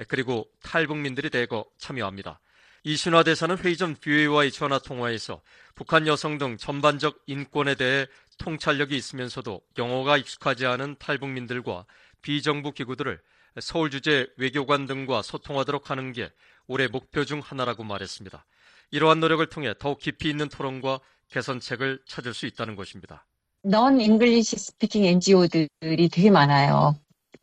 [0.07, 2.39] 그리고 탈북민들이 대거 참여합니다.
[2.84, 5.41] 이신화 대사는 회의 전 VOA와의 전화 통화에서
[5.74, 8.07] 북한 여성 등 전반적 인권에 대해
[8.38, 11.86] 통찰력이 있으면서도 영어가 익숙하지 않은 탈북민들과
[12.22, 13.20] 비정부 기구들을
[13.59, 16.32] 서울 주재 외교관 등과 소통하도록 하는 게
[16.68, 18.45] 올해 목표 중 하나라고 말했습니다.
[18.91, 20.99] 이러한 노력을 통해 더욱 깊이 있는 토론과
[21.30, 23.26] 개선책을 찾을 수 있다는 것입니다.
[23.64, 26.96] non-English speaking NGO들이 되게 많아요.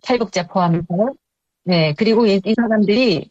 [0.03, 0.87] 탈북자 포함해서.
[1.65, 3.31] 네, 그리고 이, 이 사람들이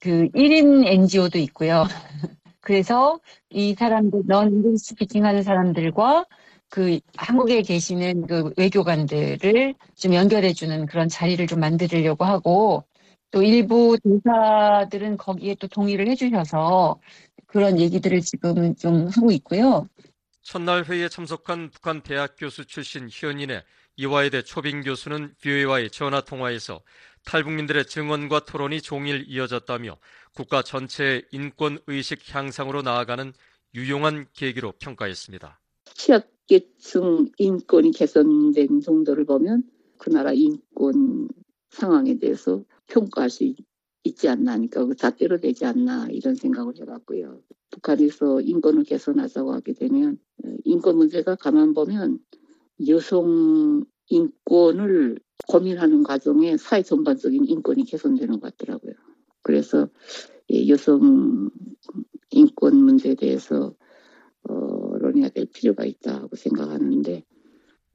[0.00, 1.84] 그 1인 NGO도 있고요.
[2.60, 6.26] 그래서 이 사람들, non-English speaking 하는 사람들과
[6.68, 12.84] 그 한국에 계시는 그 외교관들을 좀 연결해주는 그런 자리를 좀 만들려고 하고
[13.30, 16.98] 또 일부 대사들은 거기에 또 동의를 해주셔서
[17.46, 19.86] 그런 얘기들을 지금 좀 하고 있고요.
[20.42, 23.62] 첫날 회의에 참석한 북한 대학 교수 출신 현인애
[23.96, 26.82] 이화여대 초빙 교수는 VOA와의 전화 통화에서
[27.24, 29.96] 탈북민들의 증언과 토론이 종일 이어졌다며
[30.34, 33.32] 국가 전체의 인권 의식 향상으로 나아가는
[33.74, 35.60] 유용한 계기로 평가했습니다.
[35.94, 39.62] 취약계층 인권이 개선된 정도를 보면
[39.98, 41.28] 그 나라 인권
[41.70, 43.44] 상황에 대해서 평가할 수
[44.04, 47.40] 있지 않나 하니까 다 때려되지 않나 이런 생각을 해봤고요.
[47.72, 50.18] 북한에서 인권을 개선하자고 하게 되면
[50.64, 52.20] 인권 문제가 가만 보면
[52.86, 55.18] 여성 인권을
[55.48, 58.94] 고민하는 과정에 사회 전반적인 인권이 개선되는 것 같더라고요.
[59.42, 59.88] 그래서
[60.68, 61.50] 여성
[62.30, 63.74] 인권 문제에 대해서
[64.44, 67.24] 어, 논의가 될 필요가 있다고 생각하는데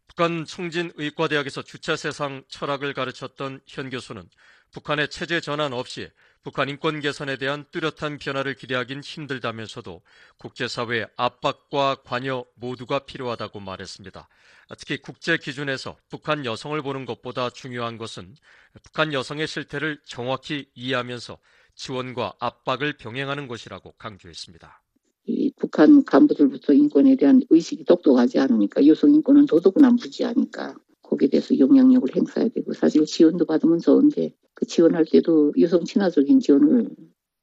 [0.08, 4.24] 북한 청진의과대학에서 주체세상 철학을 가르쳤던 현 교수는
[4.72, 6.10] 북한의 체제 전환 없이
[6.44, 10.02] 북한 인권 개선에 대한 뚜렷한 변화를 기대하긴 힘들다면서도
[10.38, 14.30] 국제사회의 압박과 관여 모두가 필요하다고 말했습니다.
[14.78, 18.36] 특히 국제 기준에서 북한 여성을 보는 것보다 중요한 것은
[18.84, 21.38] 북한 여성의 실태를 정확히 이해하면서
[21.76, 24.82] 지원과 압박을 병행하는 것이라고 강조했습니다.
[25.28, 30.76] 이 북한 간부들부터 인권에 대한 의식이 똑똑하지 않으니까 여성 인권은 도덕은 무지하니까
[31.10, 36.90] 거기에 대해서 영향력을 행사해야 되고 사실 지원도 받으면 좋은데 그 지원할 때도 여성 친화적인 지원을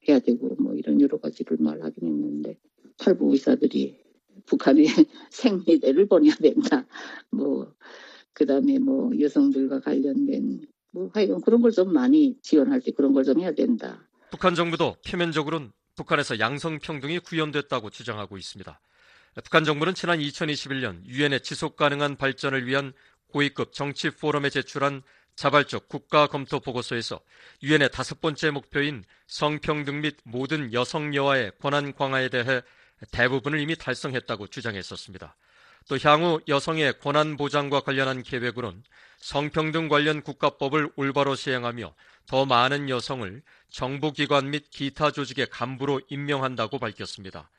[0.09, 2.59] 해야 되고 뭐 이런 여러 가지를 말하긴 했는데
[2.99, 3.99] 탈북 의사들이
[4.47, 4.85] 북한에
[5.31, 6.87] 생리대를 보내야 된다.
[7.31, 7.73] 뭐
[8.35, 10.61] 그다음에 뭐 여성들과 관련된
[10.91, 14.07] 뭐 하여간 그런 걸 좀 많이 지원할 때 그런 걸 좀 해야 된다.
[14.31, 18.81] 북한 정부도 표면적으로는 북한에서 양성평등이 구현됐다고 주장하고 있습니다.
[19.43, 22.93] 북한 정부는 지난 2021년 유엔의 지속 가능한 발전을 위한
[23.35, 25.03] 고위급 정치 포럼에 제출한
[25.35, 27.21] 자발적 국가 검토 보고서에서
[27.65, 32.63] 유엔의 다섯 번째 목표인 성평등 및 모든 여성 여아의 권한 강화에 대해
[33.11, 35.37] 대부분을 이미 달성했다고 주장했었습니다.
[35.89, 38.85] 또 향후 여성의 권한 보장과 관련한 계획으론
[39.19, 41.93] 성평등 관련 국가법을 올바로 시행하며
[42.27, 47.51] 더 많은 여성을 정부기관 및 기타 조직의 간부로 임명한다고 밝혔습니다.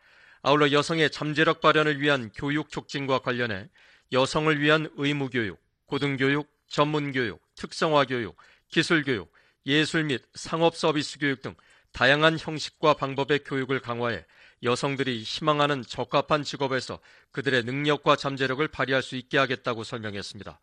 [0.42, 3.68] 아울러 여성의 잠재력 발현을 위한 교육 촉진과 관련해
[4.12, 5.65] 여성을 위한 의무교육,
[5.96, 8.36] 고등교육, 전문교육, 특성화교육,
[8.68, 9.32] 기술교육,
[9.66, 11.56] 예술 및 상업 서비스 교육 등
[11.94, 14.26] 다양한 형식과 방법의 교육을 강화해
[14.62, 17.00] 여성들이 희망하는 적합한 직업에서
[17.32, 20.60] 그들의 능력과 잠재력을 발휘할 수 있게 하겠다고 설명했습니다.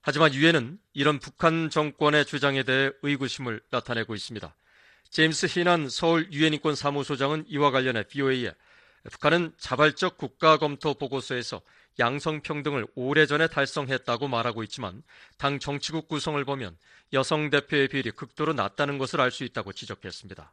[0.00, 4.54] 하지만 유엔은 이런 북한 정권의 주장에 대해 의구심을 나타내고 있습니다.
[5.10, 8.52] 제임스 히난 서울 유엔인권 사무소장은 이와 관련해 BOA에
[9.10, 11.62] 북한은 자발적 국가 검토 보고서에서
[11.98, 15.02] 양성평등을 오래전에 달성했다고 말하고 있지만
[15.36, 16.76] 당 정치국 구성을 보면
[17.12, 20.52] 여성 대표의 비율이 극도로 낮다는 것을 알 수 있다고 지적했습니다.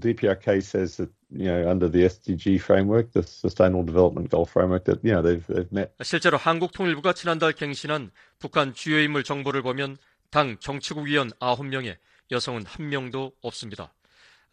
[0.00, 5.00] DPRK says that you know under the SDG framework, the Sustainable Development Goal framework, that
[5.02, 5.92] you know they've, they've met.
[6.02, 9.96] 실제로 한국통일부가 지난달 갱신한 북한 주요 인물 정보를 보면
[10.30, 11.96] 당 정치국 위원 9명에
[12.30, 13.92] 여성은 한 명도 없습니다.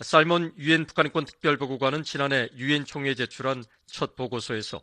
[0.02, 4.82] 살몬 유엔 북한인권 특별보고관은 지난해 유엔 총회에 제출한 첫 보고서에서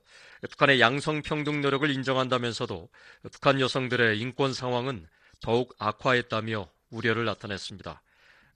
[0.51, 2.89] 북한의 양성평등 노력을 인정한다면서도
[3.31, 5.07] 북한 여성들의 인권 상황은
[5.41, 8.03] 더욱 악화했다며 우려를 나타냈습니다.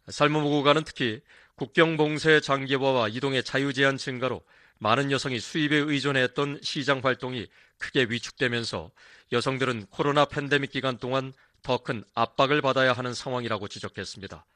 [0.08, 1.20] 살몬 보고관은 특히
[1.56, 4.42] 국경 봉쇄 장기화와 이동의 자유 제한 증가로
[4.78, 7.48] 많은 여성이 수입에 의존했던 시장 활동이
[7.78, 8.90] 크게 위축되면서
[9.32, 11.32] 여성들은 코로나 팬데믹 기간 동안
[11.62, 14.46] 더 큰 압박을 받아야 하는 상황이라고 지적했습니다.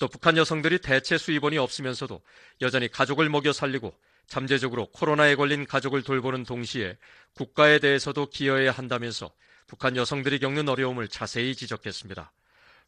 [0.00, 2.22] 또 북한 여성들이 대체 수입원이 없으면서도
[2.62, 3.94] 여전히 가족을 먹여 살리고
[4.26, 6.96] 잠재적으로 코로나에 걸린 가족을 돌보는 동시에
[7.34, 9.30] 국가에 대해서도 기여해야 한다면서
[9.66, 12.32] 북한 여성들이 겪는 어려움을 자세히 지적했습니다.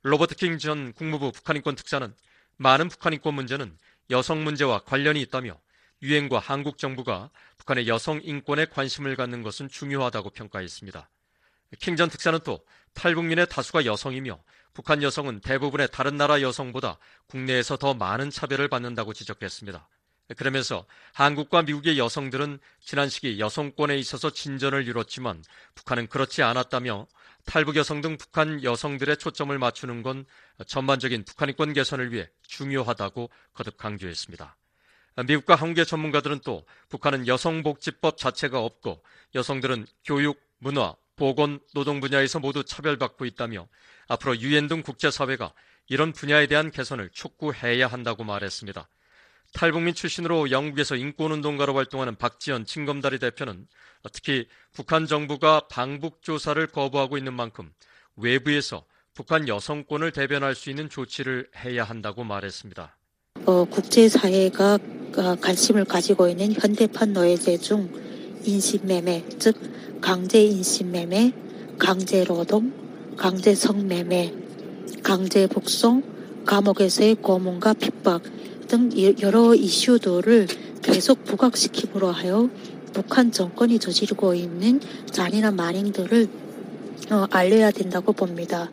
[0.05, 2.15] 로버트 킹 전 국무부 북한인권 특사는
[2.57, 3.77] 많은 북한인권 문제는
[4.09, 5.61] 여성 문제와 관련이 있다며
[6.01, 11.11] 유엔과 한국 정부가 북한의 여성 인권에 관심을 갖는 것은 중요하다고 평가했습니다.
[11.79, 12.65] 킹 전 특사는 또
[12.95, 14.39] 탈북민의 다수가 여성이며
[14.75, 19.89] 북한 여성은 대부분의 다른 나라 여성보다 국내에서 더 많은 차별을 받는다고 지적했습니다.
[20.37, 25.43] 그러면서 한국과 미국의 여성들은 지난 시기 여성권에 있어서 진전을 이뤘지만
[25.75, 27.07] 북한은 그렇지 않았다며
[27.45, 30.25] 탈북 여성 등 북한 여성들의 초점을 맞추는 건
[30.67, 34.57] 전반적인 북한인권 개선을 위해 중요하다고 거듭 강조했습니다.
[35.27, 39.03] 미국과 한국의 전문가들은 또 북한은 여성복지법 자체가 없고
[39.35, 43.69] 여성들은 교육, 문화, 보건, 노동 분야에서 모두 차별받고 있다며
[44.09, 45.53] 앞으로 유엔 등 국제사회가
[45.87, 48.89] 이런 분야에 대한 개선을 촉구해야 한다고 말했습니다.
[49.53, 53.69] 탈북민 출신으로 영국에서 인권운동가로 활동하는 박지연 칭검다리 대표는
[54.13, 57.73] 특히 북한 정부가 방북 조사를 거부하고 있는 만큼
[58.17, 62.97] 외부에서 북한 여성권을 대변할 수 있는 조치를 해야 한다고 말했습니다.
[63.47, 64.75] 어, 국제사회가
[65.19, 68.12] 어, 관심을 가지고 있는 현대판 노예제 중
[68.45, 71.33] 인신매매, 즉 강제 인신매매,
[71.79, 74.33] 강제노동, 강제 성매매,
[75.03, 76.03] 강제 복송,
[76.45, 78.23] 감옥에서의 고문과 핍박
[78.69, 78.91] 등
[79.21, 80.47] 여러 이슈들을
[80.83, 82.49] 계속 부각시킴으로 하여
[82.93, 84.81] 북한 정권이 저지르고 있는
[85.11, 86.29] 잔인한 만행들을
[87.11, 88.71] 어, 알려야 된다고 봅니다.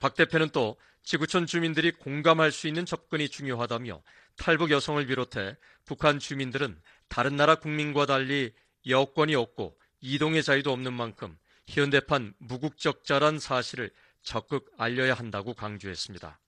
[0.00, 4.02] 박 대표는 또 지구촌 주민들이 공감할 수 있는 접근이 중요하다며
[4.36, 6.76] 탈북 여성을 비롯해 북한 주민들은
[7.08, 8.52] 다른 나라 국민과 달리
[8.86, 13.90] 여권이 없고 이동의 자유도 없는 만큼 현대판 무국적자란 사실을
[14.22, 16.38] 적극 알려야 한다고 강조했습니다.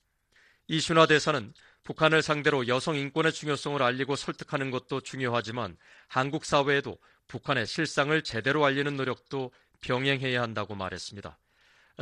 [0.69, 1.53] 이순화 대사는
[1.85, 5.77] 북한을 상대로 여성 인권의 중요성을 알리고 설득하는 것도 중요하지만
[6.09, 11.39] 한국 사회에도 북한의 실상을 제대로 알리는 노력도 병행해야 한다고 말했습니다.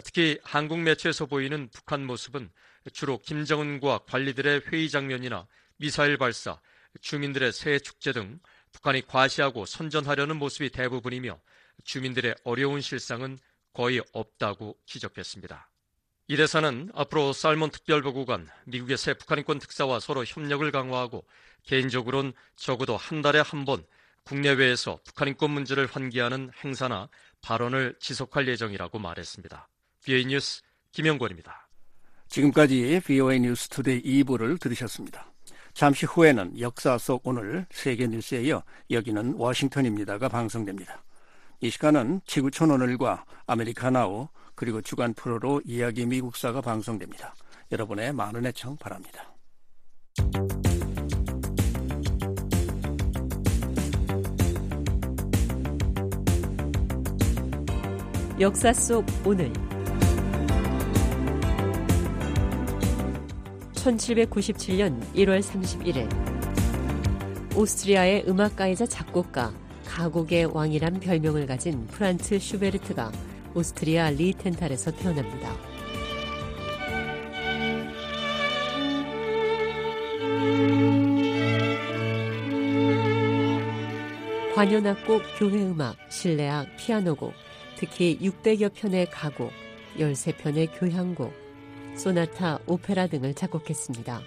[0.03, 2.51] 특히 한국 매체에서 보이는 북한 모습은
[2.93, 6.59] 주로 김정은과 관리들의 회의 장면이나 미사일 발사,
[7.01, 8.41] 주민들의 새해 축제 등
[8.75, 11.41] 북한이 과시하고 선전하려는 모습이 대부분이며
[11.85, 13.39] 주민들의 어려운 실상은
[13.72, 15.70] 거의 없다고 지적했습니다.
[16.29, 21.25] 이 대사는 앞으로 살몬 특별보고관, 미국의 새 북한인권 특사와 서로 협력을 강화하고
[21.64, 23.85] 개인적으로는 적어도 한 달에 한 번
[24.25, 27.11] 국내외에서 북한인권 문제를 환기하는 행사나
[27.43, 29.68] 발언을 지속할 예정이라고 말했습니다.
[30.05, 30.62] VOA 뉴스
[30.93, 31.68] 김영권입니다.
[32.29, 35.34] 지금까지 VOA 뉴스 투데이 2부를 들으셨습니다.
[35.75, 38.62] 잠시 후에는 역사 속 오늘 세계 뉴스에 이어
[38.93, 41.03] 여기는 워싱턴입니다가 방송됩니다.
[41.61, 47.35] 이 시간은 지구촌 오늘과 아메리카나우 그리고 주간 프로로 이야기 미국사가 방송됩니다.
[47.72, 49.35] 여러분의 많은 애청 바랍니다.
[58.39, 59.53] 역사 속 오늘
[63.85, 66.09] 1797년 1월 31일
[67.55, 69.53] 오스트리아의 음악가이자 작곡가
[69.85, 73.12] 가곡의 왕이란 별명을 가진 프란츠 슈베르트가
[73.55, 75.55] 오스트리아 리텐탈에서 태어납니다.
[84.55, 87.35] 관현악곡, 교회음악, 실내악, 피아노곡,
[87.76, 89.51] 특히 600여 편의 가곡,
[89.99, 91.44] 13편의 교향곡,
[91.97, 94.23] 소나타, 오페라 등을 작곡했습니다.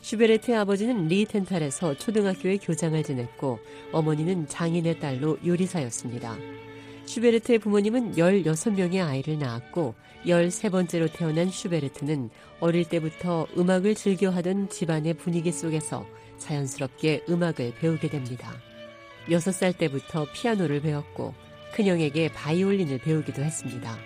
[0.00, 3.58] 슈베르트의 아버지는 리히텐탈에서 초등학교의 교장을 지냈고
[3.92, 6.36] 어머니는 장인의 딸로 요리사였습니다.
[7.06, 9.94] 슈베르트의 부모님은 16명의 아이를 낳았고
[10.26, 12.30] 13번째로 태어난 슈베르트는
[12.60, 16.06] 어릴 때부터 음악을 즐겨하던 집안의 분위기 속에서
[16.38, 18.52] 자연스럽게 음악을 배우게 됩니다.
[19.28, 21.34] 6살 때부터 피아노를 배웠고
[21.74, 23.96] 큰형에게 바이올린을 배우기도 했습니다.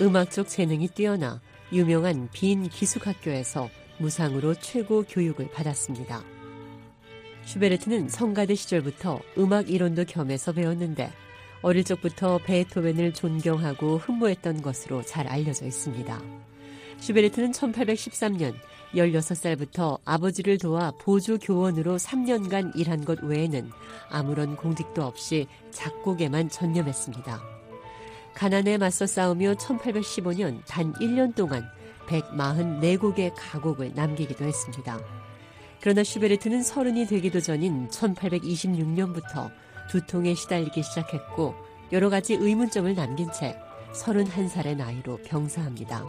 [0.00, 1.40] 음악적 재능이 뛰어나
[1.72, 6.22] 유명한 빈 기숙학교에서 무상으로 최고 교육을 받았습니다.
[7.44, 11.10] 슈베르트는 성가대 시절부터 음악 이론도 겸해서 배웠는데
[11.62, 16.22] 어릴 적부터 베토벤을 존경하고 흠모했던 것으로 잘 알려져 있습니다.
[16.98, 18.54] 슈베르트는 1813년
[18.94, 23.70] 16살부터 아버지를 도와 보조 교원으로 3년간 일한 것 외에는
[24.10, 27.55] 아무런 공직도 없이 작곡에만 전념했습니다.
[28.36, 31.66] 가난에 맞서 싸우며 1815년 단 1년 동안
[32.06, 35.00] 144곡의 가곡을 남기기도 했습니다.
[35.80, 39.50] 그러나 슈베르트는 서른이 되기도 전인 1826년부터
[39.88, 41.54] 두통에 시달리기 시작했고
[41.92, 43.56] 여러 가지 의문점을 남긴 채
[43.94, 46.04] 31살의 나이로 병사합니다.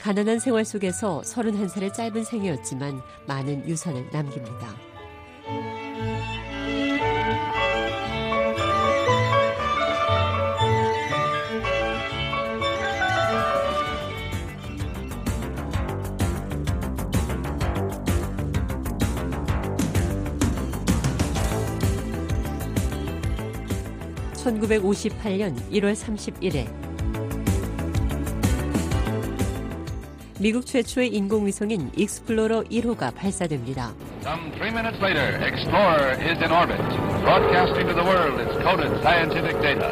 [0.00, 4.74] 가난한 생활 속에서 31살의 짧은 생애였지만 많은 유산을 남깁니다.
[24.46, 26.68] 1958년 1월 31일
[30.38, 33.92] 미국 최초의 인공위성인 익스플로러 1호가 발사됩니다.
[34.22, 36.78] Some three minutes later, Explorer is in orbit,
[37.24, 39.90] broadcasting to the world its coded scientific data.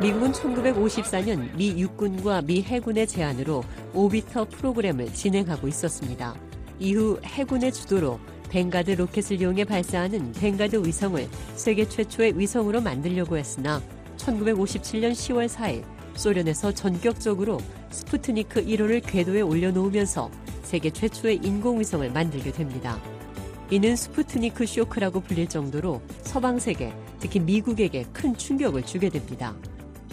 [0.00, 6.34] 미국은 1954년 미 육군과 미 해군의 제안으로 오비터 프로그램을 진행하고 있었습니다.
[6.78, 8.20] 이후 해군의 주도로
[8.56, 13.82] 벵가드 로켓을 이용해 발사하는 벵가드 위성을 세계 최초의 위성으로 만들려고 했으나
[14.16, 15.84] 1957년 10월 4일
[16.14, 20.30] 소련에서 전격적으로 스푸트니크 1호를 궤도에 올려놓으면서
[20.62, 22.98] 세계 최초의 인공위성을 만들게 됩니다.
[23.68, 29.54] 이는 스푸트니크 쇼크라고 불릴 정도로 서방 세계, 특히 미국에게 큰 충격을 주게 됩니다.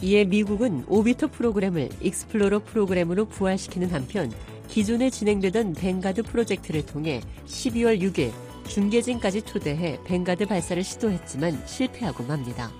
[0.02, 4.34] 이에 미국은 오비터 프로그램을 익스플로러 프로그램으로 부활시키는 한편
[4.68, 8.32] 기존에 진행되던 뱅가드 프로젝트를 통해 12월 6일
[8.68, 12.72] 중계진까지 초대해 뱅가드 발사를 시도했지만 실패하고 맙니다.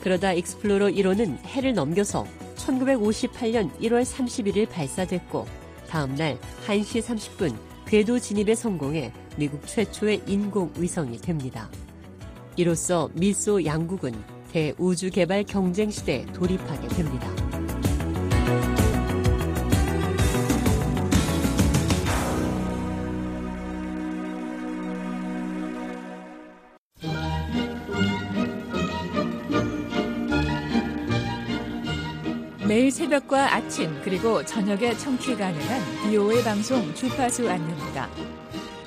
[0.00, 2.26] 그러다 익스플로러 1호는 해를 넘겨서
[2.56, 5.46] 1958년 1월 31일 발사됐고
[5.88, 7.56] 다음날 1시 30분
[7.86, 11.70] 궤도 진입에 성공해 미국 최초의 인공위성이 됩니다.
[12.56, 14.12] 이로써 미소 양국은
[14.52, 17.28] 대우주 개발 경쟁 시대에 돌입하게 됩니다.
[33.02, 38.08] 새벽과 아침 그리고 저녁에 청취 가능한 BOA 방송 주파수 안내입니다.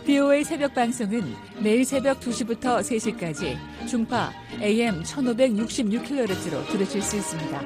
[0.05, 7.61] BOA 새벽 방송은 매일 새벽 2시부터 3시까지 중파 AM 1566kHz로 들으실 수 있습니다.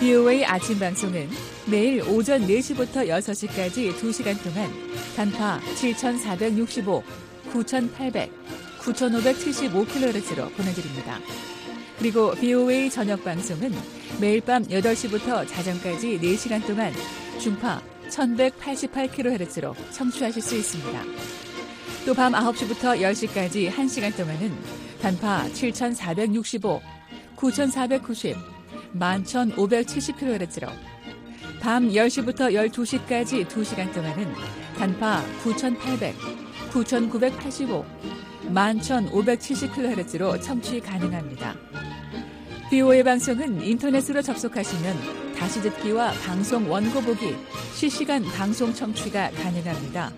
[0.00, 1.28] BOA 아침 방송은
[1.70, 4.68] 매일 오전 4시부터 6시까지 2시간 동안
[5.14, 7.04] 단파 7465,
[7.52, 8.32] 9800,
[8.80, 11.20] 9575kHz로 보내드립니다.
[12.02, 13.72] 그리고 BOA 저녁 방송은
[14.20, 16.92] 매일 밤 8시부터 자정까지 4시간 동안
[17.38, 21.00] 중파 1188kHz로 청취하실 수 있습니다.
[22.04, 24.52] 또 밤 9시부터 10시까지 1시간 동안은
[25.00, 26.82] 단파 7465,
[27.36, 28.36] 9490,
[28.98, 30.70] 11570kHz로
[31.60, 34.26] 밤 10시부터 12시까지 2시간 동안은
[34.76, 36.16] 단파 9800,
[36.72, 37.84] 9985,
[38.48, 41.54] 11,570kHz로 청취 가능합니다.
[42.70, 47.36] BOA 방송은 인터넷으로 접속하시면 다시 듣기와 방송 원고 보기,
[47.74, 50.10] 실시간 방송 청취가 가능합니다.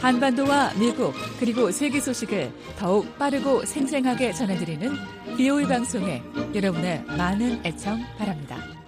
[0.00, 4.90] 한반도와 미국 그리고 세계 소식을 더욱 빠르고 생생하게 전해드리는
[5.36, 6.22] BOE 방송에
[6.54, 8.79] 여러분의 많은 애청 바랍니다.